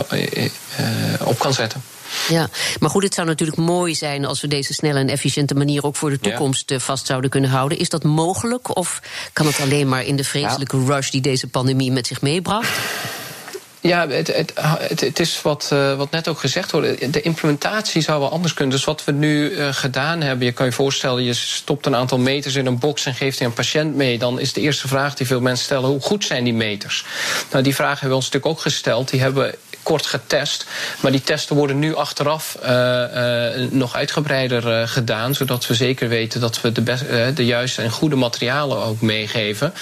op 1.24 1.38
kan 1.38 1.54
zetten. 1.54 1.82
Ja, 2.28 2.48
maar 2.80 2.90
goed, 2.90 3.02
het 3.02 3.14
zou 3.14 3.26
natuurlijk 3.26 3.58
mooi 3.58 3.94
zijn 3.94 4.24
als 4.24 4.40
we 4.40 4.48
deze 4.48 4.72
snelle 4.72 4.98
en 4.98 5.08
efficiënte 5.08 5.54
manier 5.54 5.84
ook 5.84 5.96
voor 5.96 6.10
de 6.10 6.18
toekomst 6.18 6.70
eh, 6.70 6.78
vast 6.78 7.06
zouden 7.06 7.30
kunnen 7.30 7.50
houden. 7.50 7.78
Is 7.78 7.88
dat 7.88 8.04
mogelijk 8.04 8.76
of 8.76 9.00
kan 9.32 9.46
het 9.46 9.60
alleen 9.60 9.88
maar 9.88 10.04
in 10.04 10.16
de 10.16 10.24
vreselijke 10.24 10.84
rush 10.84 11.10
die 11.10 11.20
deze 11.20 11.46
pandemie 11.46 11.92
met 11.92 12.06
zich 12.06 12.20
meebracht? 12.20 12.78
Ja, 13.82 14.08
het, 14.08 14.26
het, 14.26 15.00
het, 15.00 15.20
is 15.20 15.42
wat, 15.42 15.70
uh, 15.72 15.96
wat 15.96 16.10
net 16.10 16.28
ook 16.28 16.38
gezegd 16.38 16.70
wordt. 16.70 17.12
De 17.12 17.20
implementatie 17.20 18.02
zou 18.02 18.20
wel 18.20 18.30
anders 18.30 18.54
kunnen. 18.54 18.76
Dus 18.76 18.84
wat 18.84 19.04
we 19.04 19.12
nu 19.12 19.50
uh, 19.50 19.68
gedaan 19.72 20.20
hebben, 20.20 20.46
je 20.46 20.52
kan 20.52 20.66
je 20.66 20.72
voorstellen, 20.72 21.22
je 21.22 21.34
stopt 21.34 21.86
een 21.86 21.96
aantal 21.96 22.18
meters 22.18 22.54
in 22.54 22.66
een 22.66 22.78
box 22.78 23.06
en 23.06 23.14
geeft 23.14 23.38
die 23.38 23.46
een 23.46 23.52
patiënt 23.52 23.94
mee. 23.94 24.18
Dan 24.18 24.40
is 24.40 24.52
de 24.52 24.60
eerste 24.60 24.88
vraag 24.88 25.14
die 25.14 25.26
veel 25.26 25.40
mensen 25.40 25.64
stellen: 25.64 25.88
hoe 25.88 26.00
goed 26.00 26.24
zijn 26.24 26.44
die 26.44 26.54
meters? 26.54 27.04
Nou, 27.50 27.64
die 27.64 27.74
vraag 27.74 27.92
hebben 27.92 28.08
we 28.08 28.14
ons 28.14 28.24
natuurlijk 28.24 28.52
ook 28.52 28.60
gesteld. 28.60 29.10
Die 29.10 29.20
hebben 29.20 29.54
kort 29.82 30.06
getest. 30.06 30.66
Maar 31.00 31.10
die 31.10 31.22
testen 31.22 31.56
worden 31.56 31.78
nu 31.78 31.94
achteraf 31.94 32.58
uh, 32.62 32.68
uh, 32.68 33.70
nog 33.70 33.94
uitgebreider 33.94 34.80
uh, 34.80 34.88
gedaan. 34.88 35.34
Zodat 35.34 35.66
we 35.66 35.74
zeker 35.74 36.08
weten 36.08 36.40
dat 36.40 36.60
we 36.60 36.72
de, 36.72 36.80
best, 36.80 37.04
de 37.34 37.44
juiste 37.44 37.82
en 37.82 37.90
goede 37.90 38.16
materialen 38.16 38.78
ook 38.78 39.00
meegeven. 39.00 39.74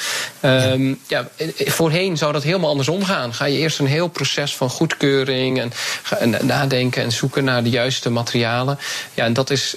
Um, 0.42 1.00
ja. 1.06 1.28
voorheen 1.56 2.16
zou 2.16 2.32
dat 2.32 2.42
helemaal 2.42 2.70
andersom 2.70 3.04
gaan. 3.04 3.34
Ga 3.34 3.44
je 3.44 3.58
eerst 3.58 3.78
een 3.78 3.86
heel 3.86 4.08
proces 4.08 4.56
van 4.56 4.70
goedkeuring 4.70 5.60
en, 5.60 5.72
en 6.18 6.46
nadenken 6.46 7.02
en 7.02 7.12
zoeken 7.12 7.44
naar 7.44 7.62
de 7.62 7.70
juiste 7.70 8.10
materialen. 8.10 8.78
Ja, 9.14 9.24
en 9.24 9.32
dat 9.32 9.50
is, 9.50 9.76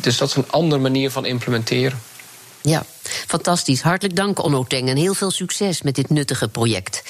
dus 0.00 0.16
dat 0.16 0.28
is 0.28 0.34
een 0.34 0.50
andere 0.50 0.80
manier 0.80 1.10
van 1.10 1.26
implementeren. 1.26 2.00
Ja, 2.60 2.84
fantastisch. 3.26 3.80
Hartelijk 3.80 4.16
dank, 4.16 4.42
Onno 4.42 4.64
Teng. 4.64 4.88
En 4.88 4.96
heel 4.96 5.14
veel 5.14 5.30
succes 5.30 5.82
met 5.82 5.94
dit 5.94 6.10
nuttige 6.10 6.48
project. 6.48 7.02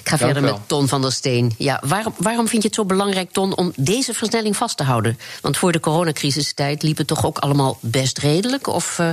Ik 0.00 0.08
ga 0.08 0.18
verder 0.18 0.42
met 0.42 0.56
Ton 0.66 0.88
van 0.88 1.02
der 1.02 1.12
Steen. 1.12 1.54
Ja, 1.58 1.82
waarom, 1.86 2.14
waarom 2.16 2.48
vind 2.48 2.62
je 2.62 2.68
het 2.68 2.76
zo 2.76 2.84
belangrijk, 2.84 3.30
Ton, 3.30 3.56
om 3.56 3.72
deze 3.76 4.14
versnelling 4.14 4.56
vast 4.56 4.76
te 4.76 4.82
houden? 4.82 5.18
Want 5.40 5.56
voor 5.56 5.72
de 5.72 5.80
coronacrisistijd 5.80 6.82
liep 6.82 6.96
het 6.96 7.06
toch 7.06 7.26
ook 7.26 7.38
allemaal 7.38 7.78
best 7.80 8.18
redelijk? 8.18 8.66
Of 8.66 8.98
uh, 8.98 9.10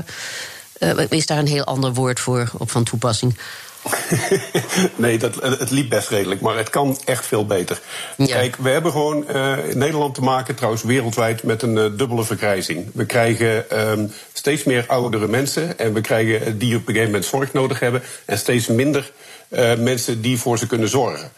uh, 0.79 1.05
is 1.09 1.25
daar 1.25 1.37
een 1.37 1.47
heel 1.47 1.63
ander 1.63 1.93
woord 1.93 2.19
voor 2.19 2.51
op 2.57 2.71
van 2.71 2.83
toepassing? 2.83 3.37
nee, 4.95 5.17
dat, 5.17 5.35
het 5.35 5.71
liep 5.71 5.89
best 5.89 6.09
redelijk, 6.09 6.41
maar 6.41 6.57
het 6.57 6.69
kan 6.69 6.97
echt 7.05 7.25
veel 7.25 7.45
beter. 7.45 7.81
Ja. 8.17 8.25
Kijk, 8.25 8.55
we 8.55 8.69
hebben 8.69 8.91
gewoon 8.91 9.25
uh, 9.29 9.69
in 9.69 9.77
Nederland 9.77 10.15
te 10.15 10.21
maken, 10.21 10.55
trouwens 10.55 10.83
wereldwijd, 10.83 11.43
met 11.43 11.61
een 11.61 11.77
uh, 11.77 11.97
dubbele 11.97 12.23
vergrijzing. 12.23 12.89
We 12.93 13.05
krijgen 13.05 13.79
um, 13.89 14.11
steeds 14.33 14.63
meer 14.63 14.83
oudere 14.87 15.27
mensen 15.27 15.79
en 15.79 15.93
we 15.93 16.01
krijgen 16.01 16.57
die 16.57 16.75
op 16.75 16.81
een 16.81 16.85
gegeven 16.85 17.05
moment 17.05 17.25
zorg 17.25 17.53
nodig 17.53 17.79
hebben 17.79 18.03
en 18.25 18.37
steeds 18.37 18.67
minder 18.67 19.11
uh, 19.51 19.75
mensen 19.75 20.21
die 20.21 20.39
voor 20.39 20.57
ze 20.57 20.67
kunnen 20.67 20.89
zorgen. 20.89 21.31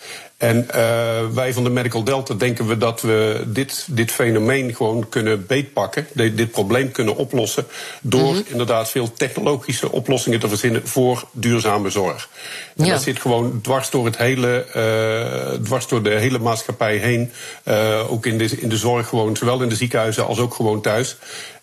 En 0.44 0.68
uh, 0.76 1.34
wij 1.34 1.54
van 1.54 1.64
de 1.64 1.70
Medical 1.70 2.04
Delta 2.04 2.34
denken 2.34 2.68
we 2.68 2.78
dat 2.78 3.02
we 3.02 3.44
dit, 3.48 3.88
dit 3.90 4.12
fenomeen 4.12 4.76
gewoon 4.76 5.10
kunnen 5.10 5.46
beetpakken, 5.46 6.08
dit, 6.14 6.38
dit 6.38 6.52
probleem 6.52 6.92
kunnen 6.92 7.16
oplossen, 7.16 7.66
door 8.02 8.22
mm 8.22 8.34
-hmm. 8.34 8.44
inderdaad 8.48 8.90
veel 8.90 9.14
technologische 9.14 9.92
oplossingen 9.92 10.40
te 10.40 10.48
verzinnen 10.48 10.88
voor 10.88 11.28
duurzame 11.32 11.90
zorg. 11.90 12.30
En 12.76 12.86
ja. 12.86 12.92
dat 12.92 13.02
zit 13.02 13.20
gewoon 13.20 13.60
dwars 13.62 13.90
door, 13.90 14.06
het 14.06 14.18
hele, 14.18 14.66
uh, 14.76 15.64
dwars 15.64 15.88
door 15.88 16.04
de 16.04 16.10
hele 16.20 16.40
maatschappij 16.40 16.98
heen, 16.98 17.32
uh, 17.68 18.12
ook 18.12 18.26
in 18.26 18.38
de, 18.38 18.60
in 18.60 18.70
de 18.70 18.78
zorg 18.78 19.08
gewoon, 19.08 19.36
zowel 19.36 19.62
in 19.62 19.70
de 19.70 19.76
ziekenhuizen 19.76 20.26
als 20.26 20.40
ook 20.40 20.54
gewoon 20.54 20.82
thuis. 20.82 21.18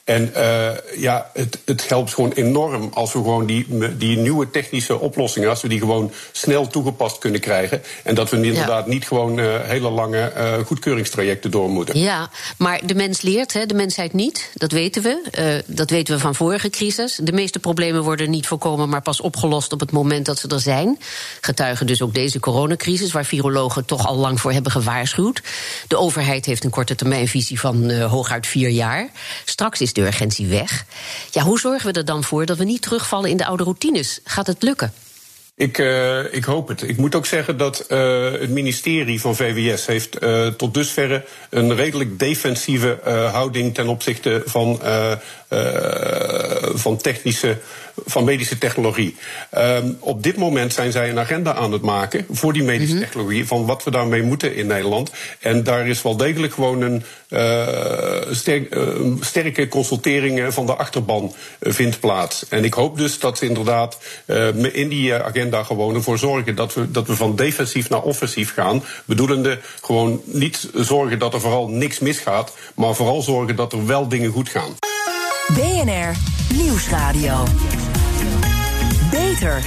En 0.04 0.32
uh, 0.36 0.68
ja, 0.96 1.30
het, 1.32 1.58
het 1.64 1.88
helpt 1.88 2.14
gewoon 2.14 2.32
enorm 2.32 2.90
als 2.94 3.12
we 3.12 3.18
gewoon 3.18 3.46
die, 3.46 3.66
die 3.96 4.16
nieuwe 4.16 4.50
technische 4.50 4.98
oplossingen, 4.98 5.48
als 5.48 5.62
we 5.62 5.68
die 5.68 5.78
gewoon 5.78 6.12
snel 6.32 6.66
toegepast 6.66 7.18
kunnen 7.18 7.40
krijgen. 7.40 7.82
En 8.02 8.14
dat 8.14 8.30
we 8.30 8.36
inderdaad 8.36 8.84
ja. 8.84 8.92
niet 8.92 9.06
gewoon 9.06 9.38
uh, 9.38 9.54
hele 9.62 9.90
lange 9.90 10.32
uh, 10.36 10.66
goedkeuringstrajecten 10.66 11.50
door 11.50 11.68
moeten. 11.68 11.98
Ja, 11.98 12.30
maar 12.58 12.80
de 12.86 12.94
mens 12.94 13.20
leert, 13.20 13.52
hè, 13.52 13.66
de 13.66 13.74
mensheid 13.74 14.12
niet. 14.12 14.50
Dat 14.54 14.72
weten 14.72 15.02
we. 15.02 15.62
dat 15.66 15.90
weten 15.90 16.14
we 16.14 16.20
van 16.20 16.34
vorige 16.34 16.70
crisis. 16.70 17.18
De 17.22 17.32
meeste 17.32 17.58
problemen 17.58 18.02
worden 18.02 18.30
niet 18.30 18.46
voorkomen, 18.46 18.88
maar 18.88 19.02
pas 19.02 19.20
opgelost 19.20 19.72
op 19.72 19.80
het 19.80 19.92
moment 19.92 20.26
dat 20.26 20.38
ze 20.38 20.48
er 20.48 20.60
zijn. 20.60 20.98
Getuigen 21.40 21.86
dus 21.86 22.02
ook 22.02 22.14
deze 22.14 22.40
coronacrisis, 22.40 23.12
waar 23.12 23.24
virologen 23.24 23.84
toch 23.84 24.06
al 24.06 24.16
lang 24.16 24.40
voor 24.40 24.52
hebben 24.52 24.72
gewaarschuwd. 24.72 25.42
De 25.88 25.96
overheid 25.96 26.46
heeft 26.46 26.64
een 26.64 26.70
korte 26.70 26.94
termijnvisie 26.94 27.60
van 27.60 27.90
hooguit 27.90 28.46
vier 28.46 28.68
jaar. 28.70 29.08
Straks 29.44 29.80
is 29.80 29.89
de 29.92 30.00
urgentie 30.00 30.46
weg. 30.46 30.84
Ja, 31.30 31.42
hoe 31.42 31.58
zorgen 31.58 31.92
we 31.92 31.98
er 31.98 32.04
dan 32.04 32.24
voor 32.24 32.46
dat 32.46 32.56
we 32.56 32.64
niet 32.64 32.82
terugvallen 32.82 33.30
in 33.30 33.36
de 33.36 33.46
oude 33.46 33.62
routines? 33.62 34.20
Gaat 34.24 34.46
het 34.46 34.62
lukken? 34.62 34.92
Ik, 35.60 35.78
uh, 35.78 36.34
ik 36.34 36.44
hoop 36.44 36.68
het. 36.68 36.82
Ik 36.82 36.96
moet 36.96 37.14
ook 37.14 37.26
zeggen 37.26 37.56
dat 37.56 37.86
uh, 37.88 38.30
het 38.32 38.50
ministerie 38.50 39.20
van 39.20 39.36
VWS 39.36 39.86
heeft 39.86 40.22
uh, 40.22 40.46
tot 40.46 40.74
dusverre 40.74 41.24
een 41.50 41.74
redelijk 41.74 42.18
defensieve 42.18 42.98
houding 43.32 43.74
ten 43.74 43.88
opzichte 43.88 44.42
van, 44.46 44.80
van 46.74 46.96
technische 46.96 47.58
van 48.04 48.24
medische 48.24 48.58
technologie. 48.58 49.16
Um, 49.58 49.96
op 50.00 50.22
dit 50.22 50.36
moment 50.36 50.72
zijn 50.72 50.92
zij 50.92 51.10
een 51.10 51.18
agenda 51.18 51.54
aan 51.54 51.72
het 51.72 51.82
maken 51.82 52.26
voor 52.30 52.52
die 52.52 52.62
medische 52.62 52.94
mm 52.94 53.00
-hmm. 53.00 53.06
technologie, 53.06 53.46
van 53.46 53.66
wat 53.66 53.84
we 53.84 53.90
daarmee 53.90 54.22
moeten 54.22 54.54
in 54.54 54.66
Nederland. 54.66 55.10
En 55.40 55.64
daar 55.64 55.86
is 55.86 56.02
wel 56.02 56.16
degelijk 56.16 56.52
gewoon 56.52 56.80
een 56.80 57.02
uh, 57.28 58.16
sterk, 58.30 58.74
uh, 58.74 59.12
sterke 59.20 59.68
consultering 59.68 60.54
van 60.54 60.66
de 60.66 60.74
achterban 60.74 61.34
vindt 61.60 62.00
plaats. 62.00 62.48
En 62.48 62.64
ik 62.64 62.74
hoop 62.74 62.98
dus 62.98 63.18
dat 63.18 63.38
ze 63.38 63.46
inderdaad 63.46 63.98
in 64.72 64.88
die 64.88 65.14
agenda 65.14 65.62
gewoon 65.62 65.94
ervoor 65.94 66.18
zorgen 66.18 66.54
dat 66.54 66.74
we, 66.74 66.90
dat 66.90 67.06
we 67.06 67.16
van 67.16 67.36
defensief 67.36 67.88
naar 67.88 68.02
offensief 68.02 68.54
gaan. 68.54 68.82
Bedoelende 69.04 69.58
gewoon 69.82 70.20
niet 70.24 70.68
zorgen 70.74 71.18
dat 71.18 71.34
er 71.34 71.40
vooral 71.40 71.68
niks 71.68 71.98
misgaat, 71.98 72.52
maar 72.74 72.94
vooral 72.94 73.22
zorgen 73.22 73.56
dat 73.56 73.72
er 73.72 73.86
wel 73.86 74.08
dingen 74.08 74.30
goed 74.30 74.48
gaan. 74.48 74.76
BNR 75.54 76.14
Nieuwsradio. 76.54 77.44
Beter. 79.10 79.60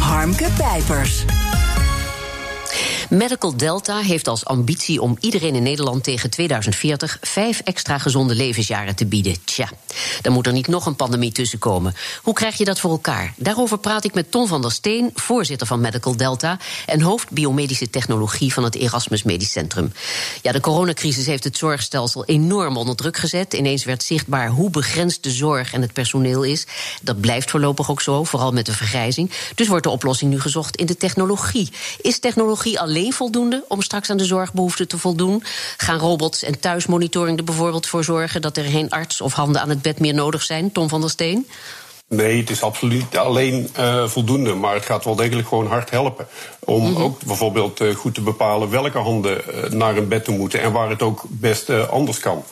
Harmke 0.00 0.48
Pijpers. 0.56 1.43
Medical 3.10 3.56
Delta 3.56 3.98
heeft 3.98 4.28
als 4.28 4.44
ambitie 4.44 5.00
om 5.00 5.16
iedereen 5.20 5.54
in 5.54 5.62
Nederland 5.62 6.04
tegen 6.04 6.30
2040 6.30 7.18
vijf 7.20 7.60
extra 7.60 7.98
gezonde 7.98 8.34
levensjaren 8.34 8.94
te 8.94 9.06
bieden. 9.06 9.36
Tja, 9.44 9.68
dan 10.22 10.32
moet 10.32 10.46
er 10.46 10.52
niet 10.52 10.66
nog 10.66 10.86
een 10.86 10.96
pandemie 10.96 11.32
tussenkomen. 11.32 11.94
Hoe 12.22 12.34
krijg 12.34 12.56
je 12.56 12.64
dat 12.64 12.80
voor 12.80 12.90
elkaar? 12.90 13.34
Daarover 13.36 13.78
praat 13.78 14.04
ik 14.04 14.14
met 14.14 14.30
Ton 14.30 14.48
van 14.48 14.62
der 14.62 14.72
Steen, 14.72 15.10
voorzitter 15.14 15.66
van 15.66 15.80
Medical 15.80 16.16
Delta 16.16 16.58
en 16.86 17.00
hoofd 17.00 17.30
biomedische 17.30 17.90
technologie 17.90 18.52
van 18.52 18.64
het 18.64 18.74
Erasmus 18.74 19.22
Medisch 19.22 19.52
Centrum. 19.52 19.92
Ja, 20.42 20.52
de 20.52 20.60
coronacrisis 20.60 21.26
heeft 21.26 21.44
het 21.44 21.56
zorgstelsel 21.56 22.24
enorm 22.24 22.76
onder 22.76 22.96
druk 22.96 23.16
gezet. 23.16 23.54
Ineens 23.54 23.84
werd 23.84 24.02
zichtbaar 24.02 24.48
hoe 24.48 24.70
begrensd 24.70 25.22
de 25.22 25.30
zorg 25.30 25.72
en 25.72 25.82
het 25.82 25.92
personeel 25.92 26.42
is. 26.42 26.66
Dat 27.02 27.20
blijft 27.20 27.50
voorlopig 27.50 27.90
ook 27.90 28.00
zo, 28.00 28.24
vooral 28.24 28.52
met 28.52 28.66
de 28.66 28.72
vergrijzing. 28.72 29.30
Dus 29.54 29.68
wordt 29.68 29.84
de 29.84 29.90
oplossing 29.90 30.30
nu 30.30 30.40
gezocht 30.40 30.76
in 30.76 30.86
de 30.86 30.96
technologie. 30.96 31.72
Is 32.00 32.18
technologie 32.18 32.80
alleen 32.80 32.92
voldoende 33.02 33.64
om 33.68 33.82
straks 33.82 34.10
aan 34.10 34.16
de 34.16 34.24
zorgbehoeften 34.24 34.88
te 34.88 34.98
voldoen? 34.98 35.42
Gaan 35.76 35.98
robots 35.98 36.42
en 36.42 36.60
thuismonitoring 36.60 37.38
er 37.38 37.44
bijvoorbeeld 37.44 37.86
voor 37.86 38.04
zorgen 38.04 38.42
dat 38.42 38.56
er 38.56 38.64
geen 38.64 38.90
arts 38.90 39.20
of 39.20 39.32
handen 39.32 39.60
aan 39.60 39.68
het 39.68 39.82
bed 39.82 40.00
meer 40.00 40.14
nodig 40.14 40.42
zijn? 40.42 40.72
Tom 40.72 40.88
van 40.88 41.00
der 41.00 41.10
Steen? 41.10 41.46
Nee, 42.08 42.40
het 42.40 42.50
is 42.50 42.62
absoluut 42.62 43.16
alleen 43.16 43.70
uh, 43.78 44.06
voldoende, 44.08 44.54
maar 44.54 44.74
het 44.74 44.84
gaat 44.84 45.04
wel 45.04 45.14
degelijk 45.14 45.48
gewoon 45.48 45.66
hard 45.66 45.90
helpen. 45.90 46.26
Om 46.58 46.86
mm 46.86 46.94
-hmm. 46.94 47.02
ook 47.02 47.24
bijvoorbeeld 47.24 47.80
uh, 47.80 47.94
goed 47.94 48.14
te 48.14 48.20
bepalen 48.20 48.70
welke 48.70 48.98
handen 48.98 49.42
uh, 49.48 49.70
naar 49.70 49.96
een 49.96 50.08
bed 50.08 50.24
te 50.24 50.30
moeten 50.30 50.60
en 50.60 50.72
waar 50.72 50.90
het 50.90 51.02
ook 51.02 51.24
best 51.28 51.70
anders 51.70 52.18
kan. 52.18 52.44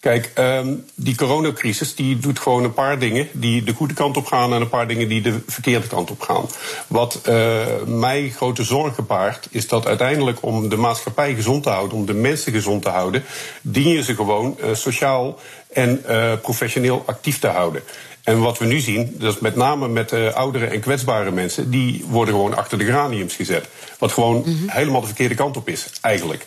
Kijk, 0.00 0.32
um, 0.38 0.84
die 0.94 1.16
coronacrisis 1.16 1.94
die 1.94 2.18
doet 2.18 2.38
gewoon 2.38 2.64
een 2.64 2.74
paar 2.74 2.98
dingen 2.98 3.28
die 3.32 3.62
de 3.62 3.72
goede 3.72 3.94
kant 3.94 4.16
op 4.16 4.26
gaan 4.26 4.54
en 4.54 4.60
een 4.60 4.68
paar 4.68 4.88
dingen 4.88 5.08
die 5.08 5.20
de 5.22 5.40
verkeerde 5.46 5.86
kant 5.86 6.10
op 6.10 6.20
gaan. 6.20 6.46
Wat 6.86 7.20
uh, 7.28 7.66
mij 7.86 8.30
grote 8.30 8.64
zorgen 8.64 9.06
baart, 9.06 9.48
is 9.50 9.68
dat 9.68 9.86
uiteindelijk 9.86 10.42
om 10.42 10.68
de 10.68 10.76
maatschappij 10.76 11.34
gezond 11.34 11.62
te 11.62 11.68
houden, 11.68 11.96
om 11.96 12.06
de 12.06 12.14
mensen 12.14 12.52
gezond 12.52 12.82
te 12.82 12.88
houden, 12.88 13.24
dien 13.62 13.88
je 13.88 14.02
ze 14.02 14.14
gewoon 14.14 14.56
uh, 14.60 14.74
sociaal 14.74 15.38
en 15.72 16.04
uh, 16.08 16.32
professioneel 16.42 17.02
actief 17.06 17.38
te 17.38 17.48
houden. 17.48 17.82
En 18.28 18.40
wat 18.40 18.58
we 18.58 18.64
nu 18.64 18.80
zien, 18.80 19.14
dat 19.18 19.34
is 19.34 19.40
met 19.40 19.56
name 19.56 19.88
met 19.88 20.12
uh, 20.12 20.32
oudere 20.32 20.66
en 20.66 20.80
kwetsbare 20.80 21.30
mensen, 21.30 21.70
die 21.70 22.04
worden 22.08 22.34
gewoon 22.34 22.56
achter 22.56 22.78
de 22.78 22.84
graniums 22.84 23.34
gezet. 23.34 23.68
Wat 23.98 24.12
gewoon 24.12 24.36
mm 24.36 24.42
-hmm. 24.42 24.68
helemaal 24.68 25.00
de 25.00 25.06
verkeerde 25.06 25.34
kant 25.34 25.56
op 25.56 25.68
is, 25.68 25.90
eigenlijk. 26.00 26.46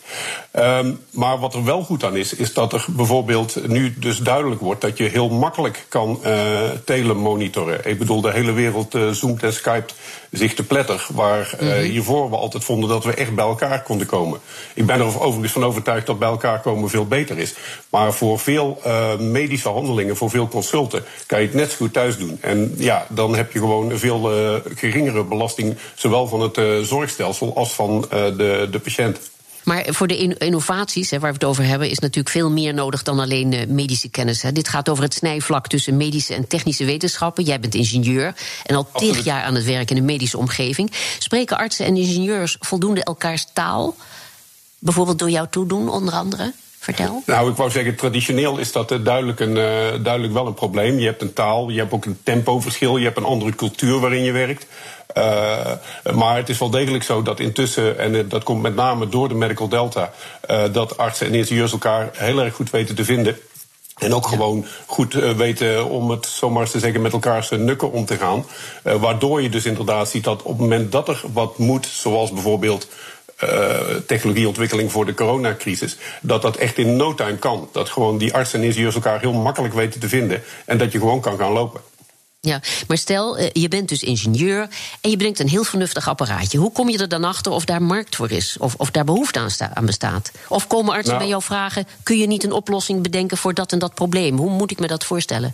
Um, 0.55 0.99
maar 1.11 1.39
wat 1.39 1.53
er 1.53 1.63
wel 1.63 1.83
goed 1.83 2.03
aan 2.03 2.15
is, 2.15 2.33
is 2.33 2.53
dat 2.53 2.73
er 2.73 2.85
bijvoorbeeld 2.89 3.67
nu 3.67 3.93
dus 3.99 4.17
duidelijk 4.17 4.61
wordt 4.61 4.81
dat 4.81 4.97
je 4.97 5.03
heel 5.03 5.29
makkelijk 5.29 5.85
kan 5.89 6.19
uh, 6.25 6.59
telemonitoren. 6.85 7.89
Ik 7.89 7.99
bedoel, 7.99 8.21
de 8.21 8.31
hele 8.31 8.51
wereld 8.51 8.95
uh, 8.95 9.09
zoomt 9.09 9.43
en 9.43 9.53
skypt 9.53 9.93
zich 10.31 10.53
te 10.53 10.63
pletter. 10.63 11.07
Waar 11.13 11.53
-hmm. 11.57 11.79
hiervoor 11.79 12.29
we 12.29 12.35
altijd 12.35 12.63
vonden 12.63 12.89
dat 12.89 13.03
we 13.03 13.13
echt 13.13 13.35
bij 13.35 13.45
elkaar 13.45 13.83
konden 13.83 14.07
komen. 14.07 14.39
Ik 14.73 14.85
ben 14.85 14.99
er 14.99 15.21
overigens 15.21 15.51
van 15.51 15.63
overtuigd 15.63 16.05
dat 16.05 16.19
bij 16.19 16.29
elkaar 16.29 16.61
komen 16.61 16.89
veel 16.89 17.07
beter 17.07 17.37
is. 17.37 17.53
Maar 17.89 18.13
voor 18.13 18.39
veel 18.39 18.81
medische 19.19 19.69
handelingen, 19.69 20.17
voor 20.17 20.29
veel 20.29 20.47
consulten, 20.47 21.03
kan 21.25 21.39
je 21.39 21.45
het 21.45 21.55
net 21.55 21.70
goed 21.75 21.93
thuis 21.93 22.17
doen. 22.17 22.37
En 22.41 22.73
ja, 22.77 23.05
dan 23.09 23.35
heb 23.35 23.51
je 23.51 23.59
gewoon 23.59 23.91
een 23.91 23.99
veel 23.99 24.53
uh, 24.53 24.55
geringere 24.75 25.23
belasting, 25.23 25.77
zowel 25.95 26.27
van 26.27 26.41
het 26.41 26.57
uh, 26.57 26.79
zorgstelsel 26.79 27.55
als 27.55 27.73
van 27.73 28.05
uh, 28.05 28.09
de, 28.09 28.67
de 28.71 28.79
patiënt. 28.79 29.19
Maar 29.63 29.85
voor 29.89 30.07
de 30.07 30.35
innovaties 30.37 31.09
hè, 31.09 31.19
waar 31.19 31.29
we 31.29 31.37
het 31.39 31.47
over 31.47 31.63
hebben, 31.63 31.89
is 31.89 31.99
natuurlijk 31.99 32.29
veel 32.29 32.51
meer 32.51 32.73
nodig 32.73 33.03
dan 33.03 33.19
alleen 33.19 33.65
medische 33.67 34.09
kennis. 34.09 34.41
Hè. 34.41 34.51
Dit 34.51 34.67
gaat 34.67 34.89
over 34.89 35.03
het 35.03 35.13
snijvlak 35.13 35.67
tussen 35.67 35.97
medische 35.97 36.33
en 36.33 36.47
technische 36.47 36.85
wetenschappen. 36.85 37.43
Jij 37.43 37.59
bent 37.59 37.75
ingenieur 37.75 38.35
en 38.65 38.75
al 38.75 38.87
tig 38.93 39.23
jaar 39.23 39.43
aan 39.43 39.55
het 39.55 39.65
werk 39.65 39.91
in 39.91 39.97
een 39.97 40.05
medische 40.05 40.37
omgeving. 40.37 40.91
Spreken 41.19 41.57
artsen 41.57 41.85
en 41.85 41.95
ingenieurs 41.95 42.57
voldoende 42.59 43.03
elkaars 43.03 43.45
taal? 43.53 43.95
Bijvoorbeeld 44.79 45.19
door 45.19 45.29
jou 45.29 45.47
toedoen, 45.49 45.89
onder 45.89 46.13
andere? 46.13 46.53
Vertel. 46.81 47.23
Nou, 47.25 47.49
ik 47.49 47.55
wou 47.55 47.71
zeggen, 47.71 47.95
traditioneel 47.95 48.57
is 48.57 48.71
dat 48.71 48.89
duidelijk, 49.03 49.39
een, 49.39 49.55
uh, 49.55 50.03
duidelijk 50.03 50.33
wel 50.33 50.47
een 50.47 50.53
probleem. 50.53 50.99
Je 50.99 51.05
hebt 51.05 51.21
een 51.21 51.33
taal, 51.33 51.69
je 51.69 51.79
hebt 51.79 51.93
ook 51.93 52.05
een 52.05 52.19
tempoverschil, 52.23 52.97
je 52.97 53.05
hebt 53.05 53.17
een 53.17 53.23
andere 53.23 53.55
cultuur 53.55 53.99
waarin 53.99 54.23
je 54.23 54.31
werkt. 54.31 54.65
Uh, 55.17 55.71
maar 56.13 56.35
het 56.35 56.49
is 56.49 56.57
wel 56.57 56.69
degelijk 56.69 57.03
zo 57.03 57.21
dat 57.21 57.39
intussen, 57.39 57.99
en 57.99 58.29
dat 58.29 58.43
komt 58.43 58.61
met 58.61 58.75
name 58.75 59.09
door 59.09 59.27
de 59.27 59.33
Medical 59.33 59.67
Delta, 59.67 60.13
uh, 60.49 60.63
dat 60.71 60.97
artsen 60.97 61.27
en 61.27 61.33
ingenieurs 61.33 61.71
elkaar 61.71 62.09
heel 62.13 62.41
erg 62.41 62.55
goed 62.55 62.69
weten 62.69 62.95
te 62.95 63.05
vinden. 63.05 63.37
En 63.97 64.13
ook 64.13 64.27
gewoon 64.27 64.65
goed 64.85 65.13
weten 65.13 65.89
om 65.89 66.09
het 66.09 66.25
zomaar 66.25 66.69
te 66.69 66.79
zeggen 66.79 67.01
met 67.01 67.13
elkaar 67.13 67.43
zijn 67.43 67.65
nukken 67.65 67.91
om 67.91 68.05
te 68.05 68.17
gaan. 68.17 68.45
Uh, 68.83 68.95
waardoor 68.95 69.41
je 69.41 69.49
dus 69.49 69.65
inderdaad 69.65 70.09
ziet 70.09 70.23
dat 70.23 70.41
op 70.41 70.51
het 70.51 70.59
moment 70.59 70.91
dat 70.91 71.07
er 71.07 71.21
wat 71.33 71.57
moet, 71.57 71.85
zoals 71.85 72.31
bijvoorbeeld 72.31 72.87
technologieontwikkeling 74.05 74.91
voor 74.91 75.05
de 75.05 75.13
coronacrisis, 75.13 75.97
dat 76.21 76.41
dat 76.41 76.55
echt 76.55 76.77
in 76.77 76.95
no 76.95 77.13
time 77.13 77.37
kan. 77.37 77.69
Dat 77.71 77.89
gewoon 77.89 78.17
die 78.17 78.33
artsen 78.33 78.59
en 78.59 78.65
ingenieurs 78.65 78.95
elkaar 78.95 79.19
heel 79.19 79.33
makkelijk 79.33 79.73
weten 79.73 79.99
te 79.99 80.09
vinden 80.09 80.43
en 80.65 80.77
dat 80.77 80.91
je 80.91 80.99
gewoon 80.99 81.21
kan 81.21 81.37
gaan 81.37 81.51
lopen. 81.51 81.81
Ja, 82.43 82.61
maar 82.87 82.97
stel, 82.97 83.37
eh, 83.37 83.49
je 83.53 83.67
bent 83.67 83.89
dus 83.89 84.03
ingenieur 84.03 84.67
en 85.01 85.09
je 85.09 85.17
bedenkt 85.17 85.39
een 85.39 85.49
heel 85.49 85.63
vernuftig 85.63 86.07
apparaatje. 86.07 86.57
Hoe 86.57 86.71
kom 86.71 86.89
je 86.89 86.97
er 86.97 87.07
dan 87.07 87.23
achter 87.23 87.51
of 87.51 87.65
daar 87.65 87.81
markt 87.81 88.15
voor 88.15 88.31
is? 88.31 88.57
Of, 88.59 88.75
of 88.77 88.91
daar 88.91 89.03
behoefte 89.03 89.39
aan, 89.39 89.49
aan 89.73 89.85
bestaat? 89.85 90.31
Of 90.47 90.67
komen 90.67 90.93
artsen 90.93 91.13
nou. 91.13 91.19
bij 91.19 91.31
jou 91.31 91.43
vragen: 91.43 91.87
kun 92.03 92.17
je 92.17 92.27
niet 92.27 92.43
een 92.43 92.51
oplossing 92.51 93.03
bedenken 93.03 93.37
voor 93.37 93.53
dat 93.53 93.71
en 93.71 93.79
dat 93.79 93.93
probleem? 93.93 94.37
Hoe 94.37 94.49
moet 94.49 94.71
ik 94.71 94.79
me 94.79 94.87
dat 94.87 95.03
voorstellen? 95.03 95.53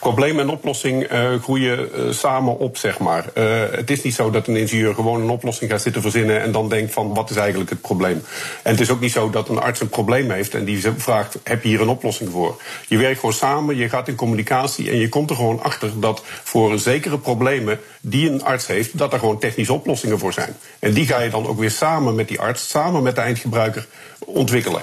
Probleem 0.00 0.38
en 0.38 0.48
oplossing 0.48 1.12
uh, 1.12 1.34
groeien 1.42 1.88
uh, 1.94 2.12
samen 2.12 2.58
op, 2.58 2.76
zeg 2.76 2.98
maar. 2.98 3.24
Uh, 3.34 3.44
het 3.70 3.90
is 3.90 4.02
niet 4.02 4.14
zo 4.14 4.30
dat 4.30 4.46
een 4.46 4.56
ingenieur 4.56 4.94
gewoon 4.94 5.20
een 5.20 5.30
oplossing 5.30 5.70
gaat 5.70 5.82
zitten 5.82 6.02
verzinnen 6.02 6.40
en 6.40 6.52
dan 6.52 6.68
denkt 6.68 6.92
van 6.92 7.14
wat 7.14 7.30
is 7.30 7.36
eigenlijk 7.36 7.70
het 7.70 7.80
probleem. 7.80 8.22
En 8.62 8.70
het 8.70 8.80
is 8.80 8.90
ook 8.90 9.00
niet 9.00 9.12
zo 9.12 9.30
dat 9.30 9.48
een 9.48 9.58
arts 9.58 9.80
een 9.80 9.88
probleem 9.88 10.30
heeft 10.30 10.54
en 10.54 10.64
die 10.64 10.86
vraagt 10.96 11.38
heb 11.42 11.62
je 11.62 11.68
hier 11.68 11.80
een 11.80 11.88
oplossing 11.88 12.30
voor. 12.30 12.62
Je 12.88 12.96
werkt 12.96 13.18
gewoon 13.18 13.34
samen, 13.34 13.76
je 13.76 13.88
gaat 13.88 14.08
in 14.08 14.14
communicatie 14.14 14.90
en 14.90 14.96
je 14.96 15.08
komt 15.08 15.30
er 15.30 15.36
gewoon 15.36 15.62
achter 15.62 16.00
dat 16.00 16.22
voor 16.24 16.78
zekere 16.78 17.18
problemen 17.18 17.80
die 18.00 18.30
een 18.30 18.44
arts 18.44 18.66
heeft, 18.66 18.98
dat 18.98 19.12
er 19.12 19.18
gewoon 19.18 19.38
technische 19.38 19.72
oplossingen 19.72 20.18
voor 20.18 20.32
zijn. 20.32 20.56
En 20.78 20.92
die 20.92 21.06
ga 21.06 21.20
je 21.20 21.30
dan 21.30 21.46
ook 21.46 21.58
weer 21.58 21.70
samen 21.70 22.14
met 22.14 22.28
die 22.28 22.40
arts, 22.40 22.68
samen 22.68 23.02
met 23.02 23.14
de 23.14 23.20
eindgebruiker 23.20 23.86
ontwikkelen. 24.18 24.82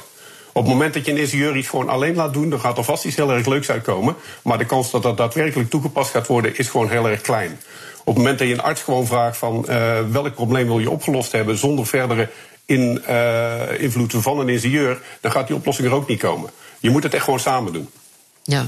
Op 0.57 0.63
het 0.63 0.71
moment 0.71 0.93
dat 0.93 1.05
je 1.05 1.11
een 1.11 1.17
ingenieur 1.17 1.57
iets 1.57 1.67
gewoon 1.67 1.89
alleen 1.89 2.15
laat 2.15 2.33
doen, 2.33 2.49
dan 2.49 2.59
gaat 2.59 2.77
er 2.77 2.83
vast 2.83 3.05
iets 3.05 3.15
heel 3.15 3.31
erg 3.31 3.45
leuks 3.45 3.69
uitkomen. 3.69 4.15
Maar 4.41 4.57
de 4.57 4.65
kans 4.65 4.91
dat 4.91 5.03
dat 5.03 5.17
daadwerkelijk 5.17 5.69
toegepast 5.69 6.11
gaat 6.11 6.27
worden, 6.27 6.57
is 6.57 6.69
gewoon 6.69 6.89
heel 6.89 7.09
erg 7.09 7.21
klein. 7.21 7.59
Op 7.99 8.05
het 8.05 8.17
moment 8.17 8.39
dat 8.39 8.47
je 8.47 8.53
een 8.53 8.61
arts 8.61 8.81
gewoon 8.81 9.07
vraagt 9.07 9.37
van 9.37 9.65
uh, 9.69 9.99
welk 10.11 10.33
probleem 10.33 10.67
wil 10.67 10.79
je 10.79 10.89
opgelost 10.89 11.31
hebben, 11.31 11.57
zonder 11.57 11.85
verdere 11.85 12.29
in, 12.65 13.03
uh, 13.09 13.81
invloed 13.81 14.13
van 14.17 14.39
een 14.39 14.49
ingenieur, 14.49 15.01
dan 15.21 15.31
gaat 15.31 15.47
die 15.47 15.55
oplossing 15.55 15.87
er 15.87 15.93
ook 15.93 16.07
niet 16.07 16.19
komen. 16.19 16.49
Je 16.79 16.89
moet 16.89 17.03
het 17.03 17.13
echt 17.13 17.23
gewoon 17.23 17.39
samen 17.39 17.73
doen. 17.73 17.89
Ja. 18.43 18.67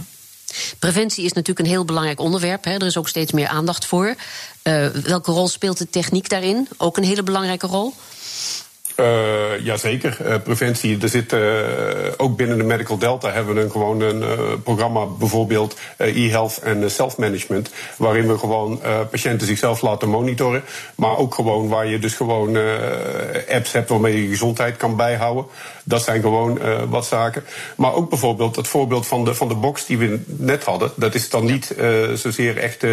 Preventie 0.80 1.26
is 1.26 1.34
natuurlijk 1.34 1.60
een 1.60 1.74
heel 1.74 1.86
belangrijk 1.86 2.20
onderwerp. 2.20 2.64
Hè. 2.64 2.74
Er 2.74 2.86
is 2.86 2.98
ook 2.98 3.08
steeds 3.08 3.32
meer 3.32 3.48
aandacht 3.48 3.86
voor. 3.86 4.16
Uh, 4.64 4.88
welke 4.88 5.32
rol 5.32 5.48
speelt 5.48 5.78
de 5.78 5.90
techniek 5.90 6.30
daarin? 6.30 6.68
Ook 6.78 6.98
een 6.98 7.04
hele 7.04 7.24
belangrijke 7.24 7.68
rol? 7.68 7.94
Uh, 9.00 9.60
jazeker, 9.64 10.18
uh, 10.26 10.36
preventie. 10.44 11.02
Er 11.02 11.10
zit 11.10 11.34
uh, 11.34 11.40
ook 12.18 12.38
binnen 12.38 12.58
de 12.58 12.64
Medical 12.64 12.98
Delta 12.98 13.32
hebben 13.32 13.56
we 13.56 13.62
een, 13.62 13.72
gewoon 13.72 14.02
een 14.02 14.24
programma, 14.64 15.06
bijvoorbeeld 15.06 15.78
e-health 15.98 16.58
en 16.58 16.92
self-management, 16.92 17.70
waarin 17.98 18.28
we 18.28 18.38
gewoon 18.38 18.82
patiënten 19.12 19.48
zichzelf 19.48 19.82
laten 19.82 20.10
monitoren. 20.10 20.64
Maar 20.96 21.18
ook 21.18 21.36
gewoon 21.36 21.68
waar 21.68 21.88
je 21.88 22.00
dus 22.00 22.14
gewoon 22.14 22.58
apps 23.50 23.72
hebt 23.72 23.90
waarmee 23.90 24.16
je 24.16 24.24
je 24.24 24.30
gezondheid 24.30 24.78
kan 24.78 24.96
bijhouden. 24.96 25.46
Dat 25.84 26.04
zijn 26.04 26.22
gewoon 26.22 26.60
wat 26.90 27.06
zaken. 27.06 27.44
Maar 27.76 27.94
ook 27.94 28.10
bijvoorbeeld 28.10 28.56
het 28.56 28.68
voorbeeld 28.68 29.08
van 29.08 29.26
de, 29.26 29.34
van 29.34 29.48
de 29.48 29.56
box 29.56 29.86
die 29.86 29.98
we 29.98 30.20
net 30.26 30.64
hadden. 30.64 30.92
Dat 30.96 31.16
is 31.16 31.30
dan 31.30 31.46
niet 31.46 31.76
zozeer 32.14 32.58
echt 32.58 32.86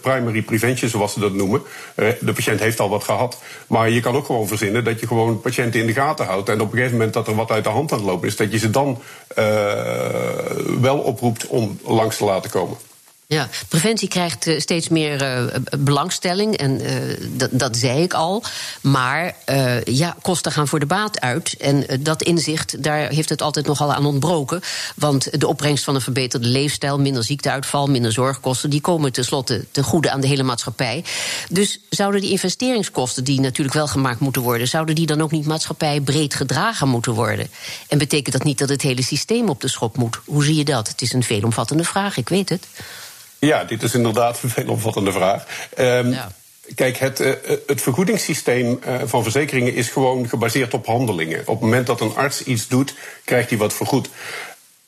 primary 0.00 0.42
prevention, 0.42 0.90
zoals 0.90 1.12
ze 1.12 1.20
dat 1.20 1.32
noemen. 1.32 1.62
de 1.94 2.32
patiënt 2.34 2.60
heeft 2.60 2.80
al 2.80 2.88
wat 2.88 3.04
gehad. 3.04 3.42
Maar 3.66 3.90
je 3.90 4.00
kan 4.00 4.16
ook 4.16 4.26
gewoon 4.26 4.48
verzinnen 4.48 4.84
dat 4.88 5.00
je 5.00 5.06
gewoon 5.06 5.40
patiënten 5.40 5.80
in 5.80 5.86
de 5.86 5.92
gaten 5.92 6.26
houdt. 6.26 6.48
En 6.48 6.60
op 6.60 6.66
een 6.66 6.76
gegeven 6.76 6.96
moment 6.96 7.14
dat 7.14 7.26
er 7.28 7.34
wat 7.34 7.50
uit 7.50 7.64
de 7.64 7.70
hand 7.70 7.92
aan 7.92 7.98
het 7.98 8.06
lopen 8.06 8.28
is, 8.28 8.36
dat 8.36 8.52
je 8.52 8.58
ze 8.58 8.70
dan 8.70 9.02
uh, 9.38 9.44
wel 10.80 10.98
oproept 10.98 11.46
om 11.46 11.78
langs 11.84 12.16
te 12.16 12.24
laten 12.24 12.50
komen. 12.50 12.76
Ja, 13.34 13.48
preventie 13.68 14.08
krijgt 14.08 14.46
uh, 14.46 14.60
steeds 14.60 14.88
meer 14.88 15.22
uh, 15.22 15.54
belangstelling. 15.78 16.56
En 16.56 16.80
dat, 17.36 17.50
dat 17.52 17.76
zei 17.76 18.02
ik 18.02 18.14
al. 18.14 18.44
Maar 18.80 19.34
ja, 19.84 20.16
kosten 20.22 20.52
gaan 20.52 20.68
voor 20.68 20.80
de 20.80 20.86
baat 20.86 21.20
uit. 21.20 21.54
En 21.56 21.86
dat 22.00 22.22
inzicht, 22.22 22.82
daar 22.82 23.08
heeft 23.08 23.28
het 23.28 23.42
altijd 23.42 23.66
nogal 23.66 23.94
aan 23.94 24.06
ontbroken. 24.06 24.60
Want 24.96 25.40
de 25.40 25.46
opbrengst 25.46 25.84
van 25.84 25.94
een 25.94 26.00
verbeterde 26.00 26.48
leefstijl, 26.48 26.98
minder 26.98 27.24
ziekteuitval, 27.24 27.86
minder 27.86 28.12
zorgkosten, 28.12 28.70
die 28.70 28.80
komen 28.80 29.12
tenslotte 29.12 29.64
ten 29.70 29.84
goede 29.84 30.10
aan 30.10 30.20
de 30.20 30.26
hele 30.26 30.42
maatschappij. 30.42 31.04
Dus 31.50 31.80
zouden 31.90 32.20
die 32.20 32.30
investeringskosten, 32.30 33.24
die 33.24 33.40
natuurlijk 33.40 33.76
wel 33.76 33.88
gemaakt 33.88 34.20
moeten 34.20 34.42
worden, 34.42 34.68
zouden 34.68 34.94
die 34.94 35.06
dan 35.06 35.20
ook 35.20 35.30
niet 35.30 35.46
maatschappij 35.46 36.00
breed 36.00 36.34
gedragen 36.34 36.88
moeten 36.88 37.12
worden? 37.12 37.48
En 37.88 37.98
betekent 37.98 38.36
dat 38.36 38.44
niet 38.44 38.58
dat 38.58 38.68
het 38.68 38.82
hele 38.82 39.02
systeem 39.02 39.48
op 39.48 39.60
de 39.60 39.68
schop 39.68 39.96
moet? 39.96 40.20
Hoe 40.24 40.44
zie 40.44 40.56
je 40.56 40.64
dat? 40.64 40.88
Het 40.88 41.02
is 41.02 41.12
een 41.12 41.22
veelomvattende 41.22 41.84
vraag, 41.84 42.16
ik 42.16 42.28
weet 42.28 42.48
het. 42.48 42.66
Ja, 43.38 43.64
dit 43.64 43.82
is 43.82 43.94
inderdaad 43.94 44.42
een 44.42 44.50
veel 44.50 44.68
omvattende 44.68 45.12
vraag. 45.12 45.44
Um, 45.78 46.10
ja. 46.12 46.28
Kijk, 46.74 46.96
het, 46.96 47.20
uh, 47.20 47.32
het 47.66 47.80
vergoedingssysteem 47.80 48.80
uh, 48.86 48.94
van 49.04 49.22
verzekeringen 49.22 49.74
is 49.74 49.88
gewoon 49.88 50.28
gebaseerd 50.28 50.74
op 50.74 50.86
handelingen. 50.86 51.40
Op 51.40 51.46
het 51.46 51.60
moment 51.60 51.86
dat 51.86 52.00
een 52.00 52.14
arts 52.14 52.42
iets 52.42 52.68
doet, 52.68 52.94
krijgt 53.24 53.48
hij 53.48 53.58
wat 53.58 53.74
vergoed. 53.74 54.08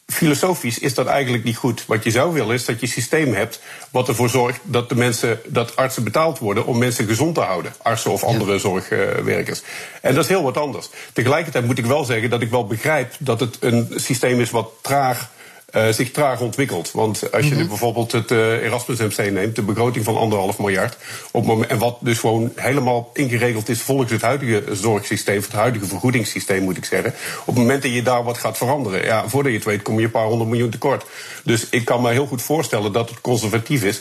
Filosofisch 0.06 0.78
is 0.78 0.94
dat 0.94 1.06
eigenlijk 1.06 1.44
niet 1.44 1.56
goed. 1.56 1.84
Wat 1.86 2.04
je 2.04 2.10
zou 2.10 2.32
willen 2.32 2.54
is 2.54 2.64
dat 2.64 2.80
je 2.80 2.86
een 2.86 2.92
systeem 2.92 3.34
hebt 3.34 3.60
wat 3.90 4.08
ervoor 4.08 4.28
zorgt 4.28 4.60
dat 4.62 4.88
de 4.88 4.94
mensen, 4.94 5.40
dat 5.46 5.76
artsen 5.76 6.04
betaald 6.04 6.38
worden 6.38 6.66
om 6.66 6.78
mensen 6.78 7.06
gezond 7.06 7.34
te 7.34 7.40
houden. 7.40 7.74
Artsen 7.82 8.10
of 8.10 8.24
andere 8.24 8.52
ja. 8.52 8.58
zorgwerkers. 8.58 9.62
En 10.02 10.14
dat 10.14 10.24
is 10.24 10.30
heel 10.30 10.42
wat 10.42 10.56
anders. 10.56 10.88
Tegelijkertijd 11.12 11.64
moet 11.64 11.78
ik 11.78 11.86
wel 11.86 12.04
zeggen 12.04 12.30
dat 12.30 12.42
ik 12.42 12.50
wel 12.50 12.66
begrijp 12.66 13.14
dat 13.18 13.40
het 13.40 13.56
een 13.60 13.92
systeem 13.96 14.40
is 14.40 14.50
wat 14.50 14.72
traag 14.80 15.30
uh, 15.76 15.88
zich 15.88 16.10
traag 16.10 16.40
ontwikkelt. 16.40 16.90
Want 16.92 17.32
als 17.32 17.44
je 17.44 17.52
mm 17.52 17.58
-hmm. 17.58 17.68
bijvoorbeeld 17.68 18.12
het 18.12 18.30
uh, 18.30 18.64
Erasmus 18.64 18.98
MC 18.98 19.30
neemt, 19.30 19.56
de 19.56 19.62
begroting 19.62 20.04
van 20.04 20.16
anderhalf 20.16 20.58
miljard, 20.58 20.96
op 21.30 21.46
moment, 21.46 21.70
en 21.70 21.78
wat 21.78 21.96
dus 22.00 22.18
gewoon 22.18 22.52
helemaal 22.54 23.10
ingeregeld 23.12 23.68
is 23.68 23.80
volgens 23.80 24.10
het 24.10 24.22
huidige 24.22 24.74
zorgsysteem, 24.74 25.40
het 25.40 25.52
huidige 25.52 25.86
vergoedingssysteem 25.86 26.62
moet 26.62 26.76
ik 26.76 26.84
zeggen. 26.84 27.14
Op 27.40 27.46
het 27.46 27.56
moment 27.56 27.82
dat 27.82 27.92
je 27.92 28.02
daar 28.02 28.24
wat 28.24 28.38
gaat 28.38 28.56
veranderen, 28.56 29.04
ja, 29.04 29.28
voordat 29.28 29.52
je 29.52 29.58
het 29.58 29.66
weet 29.66 29.82
kom 29.82 29.98
je 29.98 30.04
een 30.04 30.10
paar 30.10 30.26
honderd 30.26 30.50
miljoen 30.50 30.70
tekort. 30.70 31.04
Dus 31.44 31.66
ik 31.70 31.84
kan 31.84 32.02
me 32.02 32.10
heel 32.10 32.26
goed 32.26 32.42
voorstellen 32.42 32.92
dat 32.92 33.08
het 33.10 33.20
conservatief 33.20 33.84
is 33.84 34.00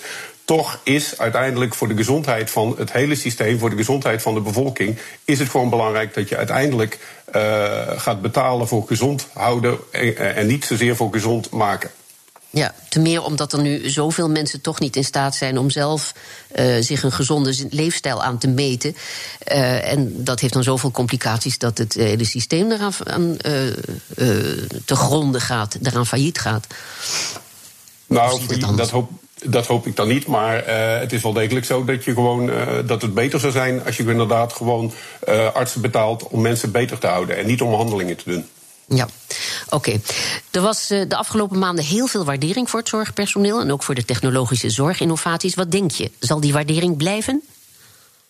toch 0.49 0.79
is 0.83 1.17
uiteindelijk 1.17 1.73
voor 1.73 1.87
de 1.87 1.95
gezondheid 1.95 2.49
van 2.49 2.75
het 2.77 2.91
hele 2.91 3.15
systeem, 3.15 3.59
voor 3.59 3.69
de 3.69 3.75
gezondheid 3.75 4.21
van 4.21 4.33
de 4.33 4.39
bevolking, 4.41 4.97
is 5.25 5.39
het 5.39 5.49
gewoon 5.49 5.69
belangrijk 5.69 6.13
dat 6.13 6.29
je 6.29 6.37
uiteindelijk 6.37 6.99
uh, 7.35 7.81
gaat 7.97 8.21
betalen 8.21 8.67
voor 8.67 8.83
gezond 8.87 9.27
houden 9.33 9.77
en, 9.91 10.35
en 10.35 10.47
niet 10.47 10.65
zozeer 10.65 10.95
voor 10.95 11.11
gezond 11.11 11.49
maken. 11.49 11.91
Ja, 12.49 12.73
te 12.89 12.99
meer 12.99 13.23
omdat 13.23 13.53
er 13.53 13.61
nu 13.61 13.89
zoveel 13.89 14.29
mensen 14.29 14.61
toch 14.61 14.79
niet 14.79 14.95
in 14.95 15.03
staat 15.03 15.35
zijn 15.35 15.57
om 15.57 15.69
zelf 15.69 16.13
uh, 16.55 16.75
zich 16.79 17.03
een 17.03 17.11
gezonde 17.11 17.67
leefstijl 17.69 18.23
aan 18.23 18.37
te 18.37 18.47
meten. 18.47 18.95
Uh, 19.51 19.91
en 19.91 20.23
dat 20.23 20.39
heeft 20.39 20.53
dan 20.53 20.63
zoveel 20.63 20.91
complicaties 20.91 21.57
dat 21.57 21.77
het 21.77 21.93
hele 21.93 22.25
systeem 22.25 22.71
eraan 22.71 22.93
aan, 23.03 23.29
uh, 23.29 23.37
te 24.85 24.95
gronden 24.95 25.41
gaat, 25.41 25.77
eraan 25.83 26.05
failliet 26.05 26.39
gaat. 26.39 26.67
Nou, 28.07 28.59
dat, 28.59 28.77
dat 28.77 28.89
hoop 28.89 29.09
dat 29.45 29.67
hoop 29.67 29.85
ik 29.85 29.95
dan 29.95 30.07
niet, 30.07 30.27
maar 30.27 30.67
uh, 30.67 30.99
het 30.99 31.13
is 31.13 31.21
wel 31.21 31.33
degelijk 31.33 31.65
zo 31.65 31.85
dat, 31.85 32.03
je 32.03 32.13
gewoon, 32.13 32.49
uh, 32.49 32.67
dat 32.85 33.01
het 33.01 33.13
beter 33.13 33.39
zou 33.39 33.51
zijn 33.51 33.85
als 33.85 33.97
je 33.97 34.03
inderdaad 34.03 34.53
gewoon 34.53 34.91
uh, 35.29 35.53
artsen 35.53 35.81
betaalt 35.81 36.27
om 36.27 36.41
mensen 36.41 36.71
beter 36.71 36.97
te 36.97 37.07
houden 37.07 37.37
en 37.37 37.45
niet 37.45 37.61
om 37.61 37.73
handelingen 37.73 38.15
te 38.15 38.29
doen. 38.29 38.47
Ja, 38.87 39.07
oké. 39.69 39.99
Er 40.51 40.61
was 40.61 40.87
de 40.87 41.15
afgelopen 41.15 41.59
maanden 41.59 41.85
heel 41.85 42.07
veel 42.07 42.25
waardering 42.25 42.69
voor 42.69 42.79
het 42.79 42.89
zorgpersoneel 42.89 43.59
en 43.59 43.71
ook 43.71 43.83
voor 43.83 43.95
de 43.95 44.05
technologische 44.05 44.69
zorginnovaties. 44.69 45.55
Wat 45.55 45.71
denk 45.71 45.91
je? 45.91 46.11
Zal 46.19 46.39
die 46.39 46.53
waardering 46.53 46.97
blijven? 46.97 47.43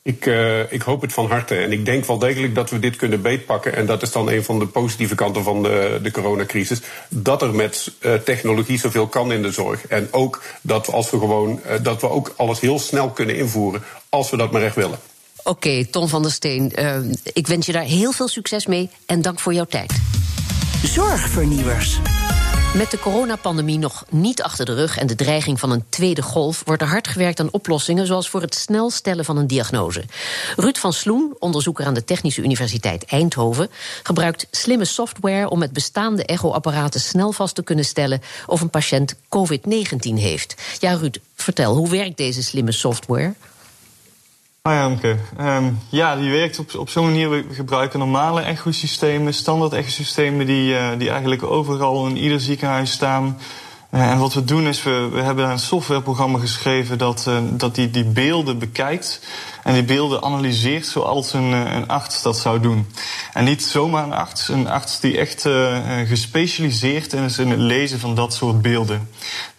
Ik, 0.10 0.26
uh, 0.26 0.72
ik 0.72 0.82
hoop 0.82 1.02
het 1.02 1.14
van 1.14 1.28
harte. 1.28 1.56
En 1.56 1.72
ik 1.72 1.86
denk 1.86 2.06
wel 2.06 2.20
degelijk 2.20 2.56
dat 2.56 2.70
we 2.70 2.80
dit 2.80 2.96
kunnen 2.96 3.22
beetpakken. 3.22 3.76
En 3.76 3.86
dat 3.86 4.02
is 4.02 4.12
dan 4.12 4.30
een 4.30 4.44
van 4.44 4.60
de 4.60 4.68
positieve 4.68 5.16
kanten 5.16 5.44
van 5.44 5.64
de, 5.64 6.00
de 6.04 6.12
coronacrisis. 6.12 6.82
Dat 7.10 7.42
er 7.42 7.56
met 7.56 7.92
uh, 8.00 8.14
technologie 8.14 8.80
zoveel 8.80 9.08
kan 9.08 9.32
in 9.32 9.42
de 9.42 9.52
zorg. 9.52 9.88
En 9.88 10.08
ook 10.12 10.42
dat, 10.62 10.92
als 10.92 11.10
we 11.10 11.20
gewoon, 11.20 11.60
uh, 11.66 11.74
dat 11.82 12.02
we 12.02 12.10
ook 12.10 12.34
alles 12.38 12.60
heel 12.60 12.80
snel 12.80 13.10
kunnen 13.10 13.36
invoeren. 13.36 13.84
Als 14.10 14.30
we 14.30 14.38
dat 14.38 14.52
maar 14.52 14.64
echt 14.64 14.76
willen. 14.76 15.00
Oké, 15.38 15.50
okay, 15.50 15.86
Ton 15.86 16.10
van 16.10 16.22
der 16.22 16.32
Steen. 16.32 16.74
ik 17.24 17.48
wens 17.48 17.66
je 17.66 17.72
daar 17.72 17.84
heel 17.84 18.12
veel 18.12 18.28
succes 18.28 18.66
mee. 18.66 18.90
En 19.06 19.22
dank 19.22 19.40
voor 19.40 19.54
jouw 19.54 19.66
tijd. 19.66 19.94
Zorgvernieuwers. 20.84 22.00
Met 22.74 22.92
de 22.92 23.00
coronapandemie 23.00 23.78
nog 23.78 24.06
niet 24.10 24.42
achter 24.42 24.66
de 24.66 24.74
rug 24.74 24.98
en 24.98 25.08
de 25.08 25.16
dreiging 25.16 25.60
van 25.60 25.72
een 25.72 25.84
tweede 25.90 26.22
golf 26.22 26.62
wordt 26.66 26.82
er 26.82 26.88
hard 26.88 27.08
gewerkt 27.08 27.40
aan 27.40 27.52
oplossingen 27.52 28.08
zoals 28.08 28.30
voor 28.30 28.42
het 28.42 28.56
snel 28.56 28.90
stellen 28.90 29.26
van 29.26 29.38
een 29.38 29.48
diagnose. 29.48 30.04
Ruud 30.56 30.78
van 30.78 30.94
Sloen, 30.94 31.36
onderzoeker 31.40 31.86
aan 31.86 31.94
de 31.94 32.04
Technische 32.04 32.42
Universiteit 32.42 33.06
Eindhoven, 33.06 33.70
gebruikt 34.04 34.48
slimme 34.52 34.86
software 34.86 35.50
om 35.50 35.60
met 35.60 35.74
bestaande 35.74 36.26
echoapparaten 36.26 37.00
snel 37.00 37.32
vast 37.32 37.56
te 37.56 37.64
kunnen 37.64 37.86
stellen 37.86 38.22
of 38.46 38.62
een 38.62 38.70
patiënt 38.70 39.16
COVID-19 39.16 40.14
heeft. 40.14 40.56
Ja, 40.80 40.94
Ruud, 40.94 41.18
vertel, 41.36 41.76
hoe 41.76 41.90
werkt 41.90 42.18
deze 42.18 42.44
slimme 42.44 42.72
software? 42.72 43.34
Hi 44.64 44.76
Amke. 44.76 45.16
Um, 45.40 45.80
ja, 45.90 46.16
die 46.16 46.32
werkt 46.32 46.60
op, 46.60 46.76
op 46.76 46.90
zo'n 46.90 47.06
manier. 47.06 47.30
We 47.30 47.46
gebruiken 47.52 48.00
normale 48.00 48.42
echosystemen, 48.42 49.34
standaard 49.34 49.74
echosystemen 49.74 50.46
die, 50.46 50.74
uh, 50.74 50.90
die 50.98 51.10
eigenlijk 51.10 51.44
overal 51.44 52.08
in 52.08 52.18
ieder 52.18 52.40
ziekenhuis 52.40 52.92
staan. 52.92 53.38
Uh, 53.94 54.12
en 54.12 54.18
wat 54.18 54.34
we 54.34 54.44
doen 54.44 54.68
is, 54.68 54.84
we, 54.84 55.10
we 55.12 55.22
hebben 55.22 55.50
een 55.50 55.60
softwareprogramma 55.60 56.40
geschreven 56.40 56.98
dat, 56.98 57.26
uh, 57.28 57.38
dat 57.52 57.76
die, 57.76 57.92
die 57.92 58.04
beelden 58.04 58.60
bekijkt. 58.60 59.22
En 59.64 59.74
die 59.74 59.84
beelden 59.84 60.24
analyseert 60.24 60.86
zoals 60.86 61.34
een, 61.34 61.52
een 61.52 61.88
arts 61.88 62.22
dat 62.22 62.38
zou 62.38 62.60
doen. 62.60 62.88
En 63.34 63.44
niet 63.44 63.64
zomaar 63.64 64.04
een 64.04 64.14
arts, 64.14 64.50
een 64.50 64.68
arts 64.68 65.00
die 65.00 65.18
echt 65.18 65.46
gespecialiseerd 66.08 67.14
is 67.14 67.38
in 67.38 67.50
het 67.50 67.60
lezen 67.60 68.00
van 68.00 68.16
dat 68.16 68.34
soort 68.34 68.62
beelden. 68.62 69.10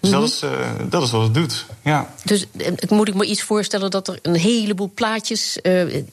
Dus 0.00 0.10
dat, 0.10 0.20
mhm. 0.20 0.28
is, 0.28 0.90
dat 0.90 1.02
is 1.02 1.10
wat 1.10 1.22
het 1.22 1.34
doet. 1.34 1.66
Ja. 1.82 2.10
Dus 2.24 2.46
moet 2.88 3.08
ik 3.08 3.14
me 3.14 3.24
iets 3.24 3.42
voorstellen 3.42 3.90
dat 3.90 4.08
er 4.08 4.18
een 4.22 4.34
heleboel 4.34 4.90
plaatjes 4.94 5.56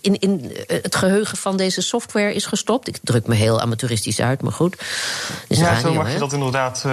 in, 0.02 0.20
in 0.20 0.52
het 0.68 0.96
geheugen 0.96 1.38
van 1.38 1.58
deze 1.58 1.82
software 1.82 2.34
is 2.34 2.46
gestopt? 2.46 2.88
Ik 2.88 2.98
druk 3.04 3.28
me 3.28 3.36
heel 3.36 3.62
amateuristisch 3.62 4.20
uit, 4.20 4.42
maar 4.42 4.52
goed. 4.52 4.84
ja, 5.48 5.80
zo 5.80 5.94
mag 5.94 6.14
je 6.14 6.20
dat 6.20 6.34
inderdaad, 6.34 6.86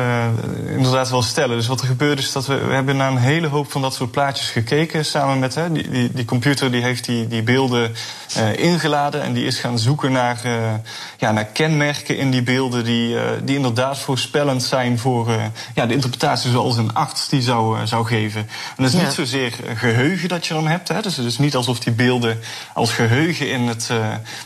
inderdaad 0.66 1.10
wel 1.10 1.22
stellen. 1.22 1.56
Dus 1.56 1.66
wat 1.66 1.80
er 1.80 1.86
gebeurt 1.86 2.18
is 2.18 2.32
dat 2.32 2.46
we, 2.46 2.64
we 2.64 2.72
hebben 2.72 2.96
naar 2.96 3.10
een 3.10 3.16
hele 3.16 3.46
hoop 3.46 3.72
van 3.72 3.82
dat 3.82 3.94
soort 3.94 4.10
plaatjes 4.10 4.48
gekeken. 4.48 5.04
Samen 5.04 5.38
met 5.38 5.54
hè, 5.54 5.72
die, 5.72 5.90
die, 5.90 6.12
die 6.12 6.24
computer 6.24 6.70
die 6.70 6.82
heeft 6.84 7.04
die, 7.04 7.28
die 7.28 7.42
beelden 7.42 7.94
uh, 8.36 8.56
ingeladen. 8.56 9.22
En 9.22 9.32
die 9.32 9.44
is 9.44 9.58
gaan 9.58 9.78
zoeken 9.78 10.12
naar, 10.12 10.40
uh, 10.46 10.74
ja, 11.18 11.32
naar 11.32 11.44
kenmerken 11.44 12.16
in 12.16 12.30
die 12.30 12.42
beelden. 12.42 12.84
Die, 12.84 13.14
uh, 13.14 13.22
die 13.42 13.56
inderdaad 13.56 13.98
voorspellend 13.98 14.62
zijn 14.62 14.98
voor 14.98 15.30
ja, 15.74 15.86
de 15.86 15.94
interpretatie 15.94 16.50
zoals 16.50 16.76
een 16.76 16.94
arts 16.94 17.28
die 17.28 17.42
zou, 17.42 17.86
zou 17.86 18.06
geven. 18.06 18.40
En 18.76 18.82
dat 18.84 18.92
is 18.92 19.00
niet 19.00 19.12
zozeer 19.12 19.52
geheugen 19.74 20.28
dat 20.28 20.46
je 20.46 20.54
dan 20.54 20.66
hebt. 20.66 20.88
Hè. 20.88 21.02
Dus 21.02 21.16
het 21.16 21.26
is 21.26 21.38
niet 21.38 21.56
alsof 21.56 21.80
die 21.80 21.92
beelden 21.92 22.38
als 22.74 22.92
geheugen 22.92 23.50
in 23.50 23.60
het, 23.60 23.90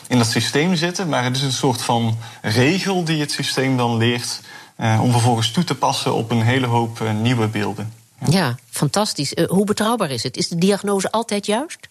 in 0.07 0.19
dat 0.19 0.27
systeem 0.27 0.77
zitten. 0.77 1.09
Maar 1.09 1.25
het 1.25 1.37
is 1.37 1.43
een 1.43 1.53
soort 1.53 1.83
van 1.83 2.19
regel 2.43 3.05
die 3.05 3.21
het 3.21 3.31
systeem 3.31 3.77
dan 3.77 3.97
leert. 3.97 4.41
Uh, 4.81 5.01
om 5.03 5.13
vervolgens 5.13 5.51
toe 5.51 5.65
te 5.65 5.75
passen 5.75 6.15
op 6.15 6.31
een 6.31 6.43
hele 6.43 6.67
hoop 6.67 7.01
uh, 7.01 7.13
nieuwe 7.13 7.47
beelden. 7.49 7.93
Ja, 8.29 8.57
fantastisch. 8.71 9.35
Uh, 9.35 9.49
hoe 9.49 9.65
betrouwbaar 9.65 10.11
is 10.11 10.23
het? 10.23 10.37
Is 10.37 10.49
de 10.49 10.57
diagnose 10.57 11.11
altijd 11.11 11.47
juist? 11.47 11.89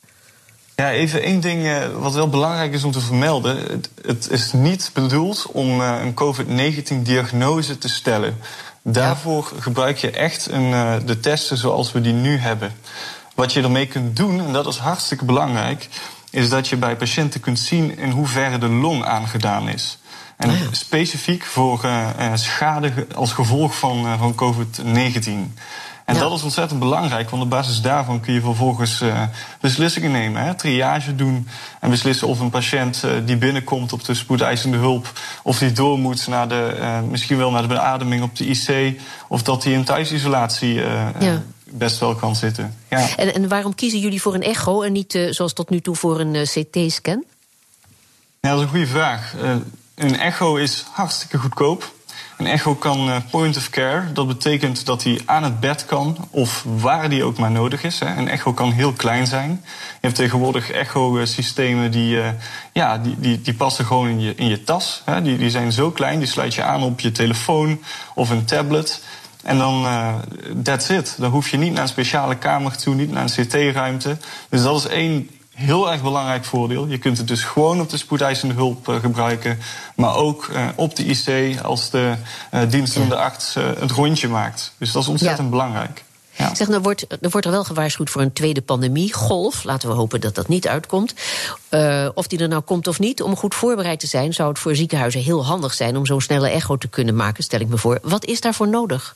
Ja, 0.81 0.91
even 0.91 1.21
één 1.21 1.39
ding 1.39 1.67
wat 1.99 2.13
wel 2.13 2.29
belangrijk 2.29 2.73
is 2.73 2.83
om 2.83 2.91
te 2.91 2.99
vermelden. 2.99 3.57
Het, 3.57 3.89
het 4.01 4.29
is 4.29 4.53
niet 4.53 4.89
bedoeld 4.93 5.47
om 5.51 5.79
een 5.79 6.13
COVID-19-diagnose 6.13 7.77
te 7.77 7.89
stellen. 7.89 8.37
Daarvoor 8.81 9.51
gebruik 9.59 9.97
je 9.97 10.11
echt 10.11 10.51
een, 10.51 10.71
de 11.05 11.19
testen 11.19 11.57
zoals 11.57 11.91
we 11.91 12.01
die 12.01 12.13
nu 12.13 12.37
hebben. 12.37 12.73
Wat 13.35 13.53
je 13.53 13.61
ermee 13.61 13.87
kunt 13.87 14.15
doen, 14.15 14.39
en 14.45 14.53
dat 14.53 14.67
is 14.67 14.77
hartstikke 14.77 15.25
belangrijk, 15.25 15.87
is 16.29 16.49
dat 16.49 16.67
je 16.67 16.75
bij 16.75 16.95
patiënten 16.95 17.39
kunt 17.39 17.59
zien 17.59 17.97
in 17.97 18.09
hoeverre 18.09 18.57
de 18.57 18.69
long 18.69 19.05
aangedaan 19.05 19.69
is. 19.69 19.99
En 20.37 20.49
ah, 20.49 20.55
specifiek 20.71 21.43
voor 21.43 21.85
uh, 21.85 22.31
schade 22.33 23.07
als 23.15 23.33
gevolg 23.33 23.77
van, 23.77 24.05
uh, 24.05 24.19
van 24.19 24.35
COVID-19. 24.35 25.59
En 26.07 26.15
ja. 26.15 26.21
dat 26.21 26.31
is 26.31 26.43
ontzettend 26.43 26.79
belangrijk, 26.79 27.29
want 27.29 27.43
op 27.43 27.49
basis 27.49 27.81
daarvan 27.81 28.19
kun 28.19 28.33
je 28.33 28.41
vervolgens 28.41 29.01
uh, 29.01 29.21
beslissingen 29.59 30.11
nemen. 30.11 30.41
Hè, 30.41 30.55
triage 30.55 31.15
doen 31.15 31.47
en 31.79 31.89
beslissen 31.89 32.27
of 32.27 32.39
een 32.39 32.49
patiënt 32.49 33.01
uh, 33.05 33.11
die 33.25 33.37
binnenkomt 33.37 33.93
op 33.93 34.03
de 34.03 34.13
spoedeisende 34.13 34.77
hulp, 34.77 35.11
of 35.43 35.57
die 35.59 35.71
door 35.71 35.99
moet 35.99 36.27
naar 36.27 36.47
de, 36.47 36.75
uh, 36.79 37.01
misschien 37.01 37.37
wel 37.37 37.51
naar 37.51 37.61
de 37.61 37.67
beademing 37.67 38.23
op 38.23 38.35
de 38.35 38.45
IC, 38.45 38.99
of 39.27 39.43
dat 39.43 39.63
hij 39.63 39.73
in 39.73 39.83
thuisisolatie 39.83 40.73
ja. 41.19 41.43
best 41.63 41.99
wel 41.99 42.15
kan 42.15 42.35
zitten. 42.35 42.77
Ja. 42.89 43.07
En, 43.15 43.33
en 43.33 43.47
waarom 43.47 43.75
kiezen 43.75 43.99
jullie 43.99 44.21
voor 44.21 44.33
een 44.33 44.43
echo 44.43 44.81
en 44.81 44.91
niet 44.91 45.27
zoals 45.29 45.53
tot 45.53 45.69
nu 45.69 45.79
toe 45.79 45.95
voor 45.95 46.19
een 46.19 46.33
CT-scan? 46.43 47.23
Ja, 48.39 48.49
dat 48.49 48.57
is 48.57 48.63
een 48.63 48.69
goede 48.69 48.87
vraag. 48.87 49.33
Een 49.95 50.19
echo 50.19 50.55
is 50.55 50.85
hartstikke 50.91 51.37
goedkoop. 51.37 51.95
Een 52.37 52.47
echo 52.47 52.75
kan 52.75 53.07
uh, 53.07 53.15
point 53.31 53.57
of 53.57 53.69
care. 53.69 54.11
Dat 54.13 54.27
betekent 54.27 54.85
dat 54.85 55.03
hij 55.03 55.21
aan 55.25 55.43
het 55.43 55.59
bed 55.59 55.85
kan 55.85 56.27
of 56.29 56.65
waar 56.77 57.09
die 57.09 57.23
ook 57.23 57.37
maar 57.37 57.51
nodig 57.51 57.83
is. 57.83 57.99
Een 57.99 58.27
echo 58.27 58.53
kan 58.53 58.71
heel 58.71 58.93
klein 58.93 59.27
zijn. 59.27 59.49
Je 59.71 59.97
hebt 60.01 60.15
tegenwoordig 60.15 60.71
echo-systemen 60.71 61.91
die, 61.91 62.15
uh, 62.15 62.27
ja, 62.71 62.97
die, 62.97 63.15
die, 63.19 63.41
die 63.41 63.53
passen 63.53 63.85
gewoon 63.85 64.07
in 64.07 64.19
je, 64.19 64.35
in 64.35 64.47
je 64.47 64.63
tas. 64.63 65.03
Die, 65.23 65.37
die 65.37 65.49
zijn 65.49 65.71
zo 65.71 65.91
klein, 65.91 66.19
die 66.19 66.27
sluit 66.27 66.53
je 66.53 66.63
aan 66.63 66.83
op 66.83 66.99
je 66.99 67.11
telefoon 67.11 67.81
of 68.15 68.29
een 68.29 68.45
tablet. 68.45 69.03
En 69.43 69.57
dan, 69.57 69.85
that's 70.63 70.89
it. 70.89 71.15
Dan 71.17 71.31
hoef 71.31 71.49
je 71.49 71.57
niet 71.57 71.73
naar 71.73 71.81
een 71.81 71.87
speciale 71.87 72.35
kamer 72.35 72.77
toe, 72.77 72.95
niet 72.95 73.11
naar 73.11 73.23
een 73.23 73.45
CT-ruimte. 73.45 74.17
Dus 74.49 74.61
dat 74.63 74.77
is 74.77 74.87
één 74.87 75.29
heel 75.57 75.91
erg 75.91 76.01
belangrijk 76.01 76.45
voordeel. 76.45 76.87
Je 76.87 76.97
kunt 76.97 77.17
het 77.17 77.27
dus 77.27 77.43
gewoon 77.43 77.81
op 77.81 77.89
de 77.89 77.97
spoedeisende 77.97 78.53
hulp 78.53 78.87
uh, 78.87 78.95
gebruiken. 78.95 79.59
Maar 79.95 80.15
ook 80.15 80.47
uh, 80.47 80.67
op 80.75 80.95
de 80.95 81.05
IC 81.05 81.59
als 81.61 81.89
de 81.89 82.13
uh, 82.53 82.61
dienstdoende 82.69 83.15
arts 83.15 83.53
het 83.53 83.91
rondje 83.91 84.27
maakt. 84.27 84.73
Dus 84.77 84.91
dat 84.91 85.01
is 85.01 85.07
ontzettend 85.07 85.43
ja. 85.43 85.49
belangrijk. 85.49 86.03
Ja. 86.37 86.55
Zeg, 86.55 86.69
er 86.69 86.81
wordt, 86.81 87.05
er 87.21 87.29
wordt 87.29 87.45
er 87.45 87.51
wel 87.51 87.63
gewaarschuwd 87.63 88.09
voor 88.09 88.21
een 88.21 88.33
tweede 88.33 88.61
pandemiegolf. 88.61 89.63
Laten 89.63 89.89
we 89.89 89.95
hopen 89.95 90.21
dat 90.21 90.35
dat 90.35 90.47
niet 90.47 90.67
uitkomt. 90.67 91.13
of 92.13 92.27
die 92.27 92.39
er 92.39 92.47
nou 92.47 92.61
komt 92.61 92.87
of 92.87 92.99
niet, 92.99 93.21
om 93.21 93.35
goed 93.35 93.55
voorbereid 93.55 93.99
te 93.99 94.07
zijn... 94.07 94.33
zou 94.33 94.49
het 94.49 94.59
voor 94.59 94.75
ziekenhuizen 94.75 95.21
heel 95.21 95.45
handig 95.45 95.73
zijn 95.73 95.97
om 95.97 96.05
zo'n 96.05 96.21
snelle 96.21 96.49
echo 96.49 96.77
te 96.77 96.87
kunnen 96.87 97.15
maken, 97.15 97.43
stel 97.43 97.59
ik 97.59 97.67
me 97.67 97.77
voor. 97.77 97.99
Wat 98.01 98.25
is 98.25 98.41
daarvoor 98.41 98.67
nodig? 98.67 99.15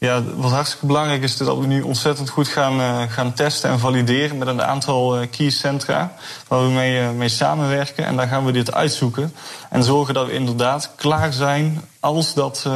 Ja, 0.00 0.22
wat 0.24 0.50
hartstikke 0.50 0.86
belangrijk 0.86 1.22
is, 1.22 1.36
dat 1.36 1.58
we 1.58 1.66
nu 1.66 1.82
ontzettend 1.82 2.28
goed 2.28 2.48
gaan, 2.48 2.80
uh, 2.80 3.02
gaan 3.08 3.32
testen 3.32 3.70
en 3.70 3.78
valideren 3.78 4.38
met 4.38 4.48
een 4.48 4.62
aantal 4.62 5.20
uh, 5.20 5.26
key 5.30 5.50
centra 5.50 6.12
waar 6.48 6.62
we 6.66 6.70
mee, 6.70 7.00
uh, 7.00 7.10
mee 7.10 7.28
samenwerken. 7.28 8.04
En 8.04 8.16
daar 8.16 8.26
gaan 8.26 8.44
we 8.44 8.52
dit 8.52 8.72
uitzoeken 8.72 9.34
en 9.70 9.82
zorgen 9.82 10.14
dat 10.14 10.26
we 10.26 10.32
inderdaad 10.32 10.90
klaar 10.96 11.32
zijn 11.32 11.80
als, 12.00 12.34
dat, 12.34 12.66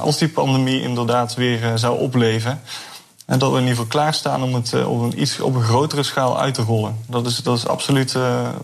als 0.00 0.18
die 0.18 0.28
pandemie 0.28 0.82
inderdaad 0.82 1.34
weer 1.34 1.78
zou 1.78 1.98
opleven. 1.98 2.60
En 3.26 3.38
dat 3.38 3.50
we 3.50 3.56
in 3.56 3.62
ieder 3.62 3.76
geval 3.76 3.90
klaarstaan 3.90 4.42
om 4.42 4.54
het 4.54 4.84
op, 4.86 5.00
een 5.02 5.20
iets, 5.20 5.40
op 5.40 5.54
een 5.54 5.62
grotere 5.62 6.02
schaal 6.02 6.40
uit 6.40 6.54
te 6.54 6.62
rollen. 6.62 6.96
Dat 7.06 7.26
is, 7.26 7.36
dat 7.36 7.56
is 7.56 7.66
absoluut 7.66 8.12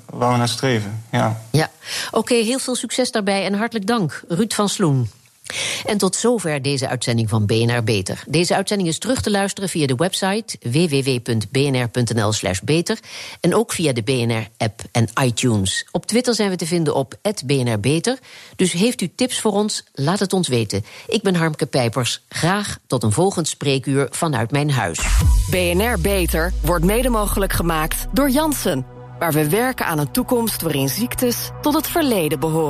waar 0.06 0.32
we 0.32 0.36
naar 0.36 0.48
streven. 0.48 1.04
Ja, 1.12 1.40
ja. 1.50 1.70
oké, 2.10 2.34
heel 2.34 2.58
veel 2.58 2.74
succes 2.76 3.10
daarbij 3.10 3.44
en 3.44 3.54
hartelijk 3.54 3.86
dank, 3.86 4.24
Ruud 4.28 4.52
van 4.52 4.68
Sloen. 4.68 5.10
En 5.86 5.98
tot 5.98 6.16
zover 6.16 6.62
deze 6.62 6.88
uitzending 6.88 7.28
van 7.28 7.46
BNR 7.46 7.84
Beter. 7.84 8.24
Deze 8.28 8.54
uitzending 8.54 8.88
is 8.88 8.98
terug 8.98 9.22
te 9.22 9.30
luisteren 9.30 9.68
via 9.68 9.86
de 9.86 9.94
website 9.94 10.58
www.bnr.nl/slash 10.70 12.60
beter. 12.60 12.98
En 13.40 13.54
ook 13.54 13.72
via 13.72 13.92
de 13.92 14.02
BNR-app 14.02 14.80
en 14.92 15.08
iTunes. 15.22 15.86
Op 15.90 16.06
Twitter 16.06 16.34
zijn 16.34 16.50
we 16.50 16.56
te 16.56 16.66
vinden 16.66 16.94
op 16.94 17.14
BNR 17.44 17.80
Beter. 17.80 18.18
Dus 18.56 18.72
heeft 18.72 19.00
u 19.00 19.10
tips 19.14 19.40
voor 19.40 19.52
ons? 19.52 19.84
Laat 19.92 20.18
het 20.18 20.32
ons 20.32 20.48
weten. 20.48 20.84
Ik 21.06 21.22
ben 21.22 21.34
Harmke 21.34 21.66
Pijpers. 21.66 22.22
Graag 22.28 22.78
tot 22.86 23.02
een 23.02 23.12
volgend 23.12 23.48
spreekuur 23.48 24.06
vanuit 24.10 24.50
mijn 24.50 24.70
huis. 24.70 24.98
BNR 25.50 26.00
Beter 26.00 26.52
wordt 26.62 26.84
mede 26.84 27.08
mogelijk 27.08 27.52
gemaakt 27.52 28.06
door 28.12 28.30
Jansen. 28.30 28.86
Waar 29.18 29.32
we 29.32 29.48
werken 29.48 29.86
aan 29.86 29.98
een 29.98 30.10
toekomst 30.10 30.62
waarin 30.62 30.88
ziektes 30.88 31.50
tot 31.60 31.74
het 31.74 31.86
verleden 31.86 32.40
behoren. 32.40 32.64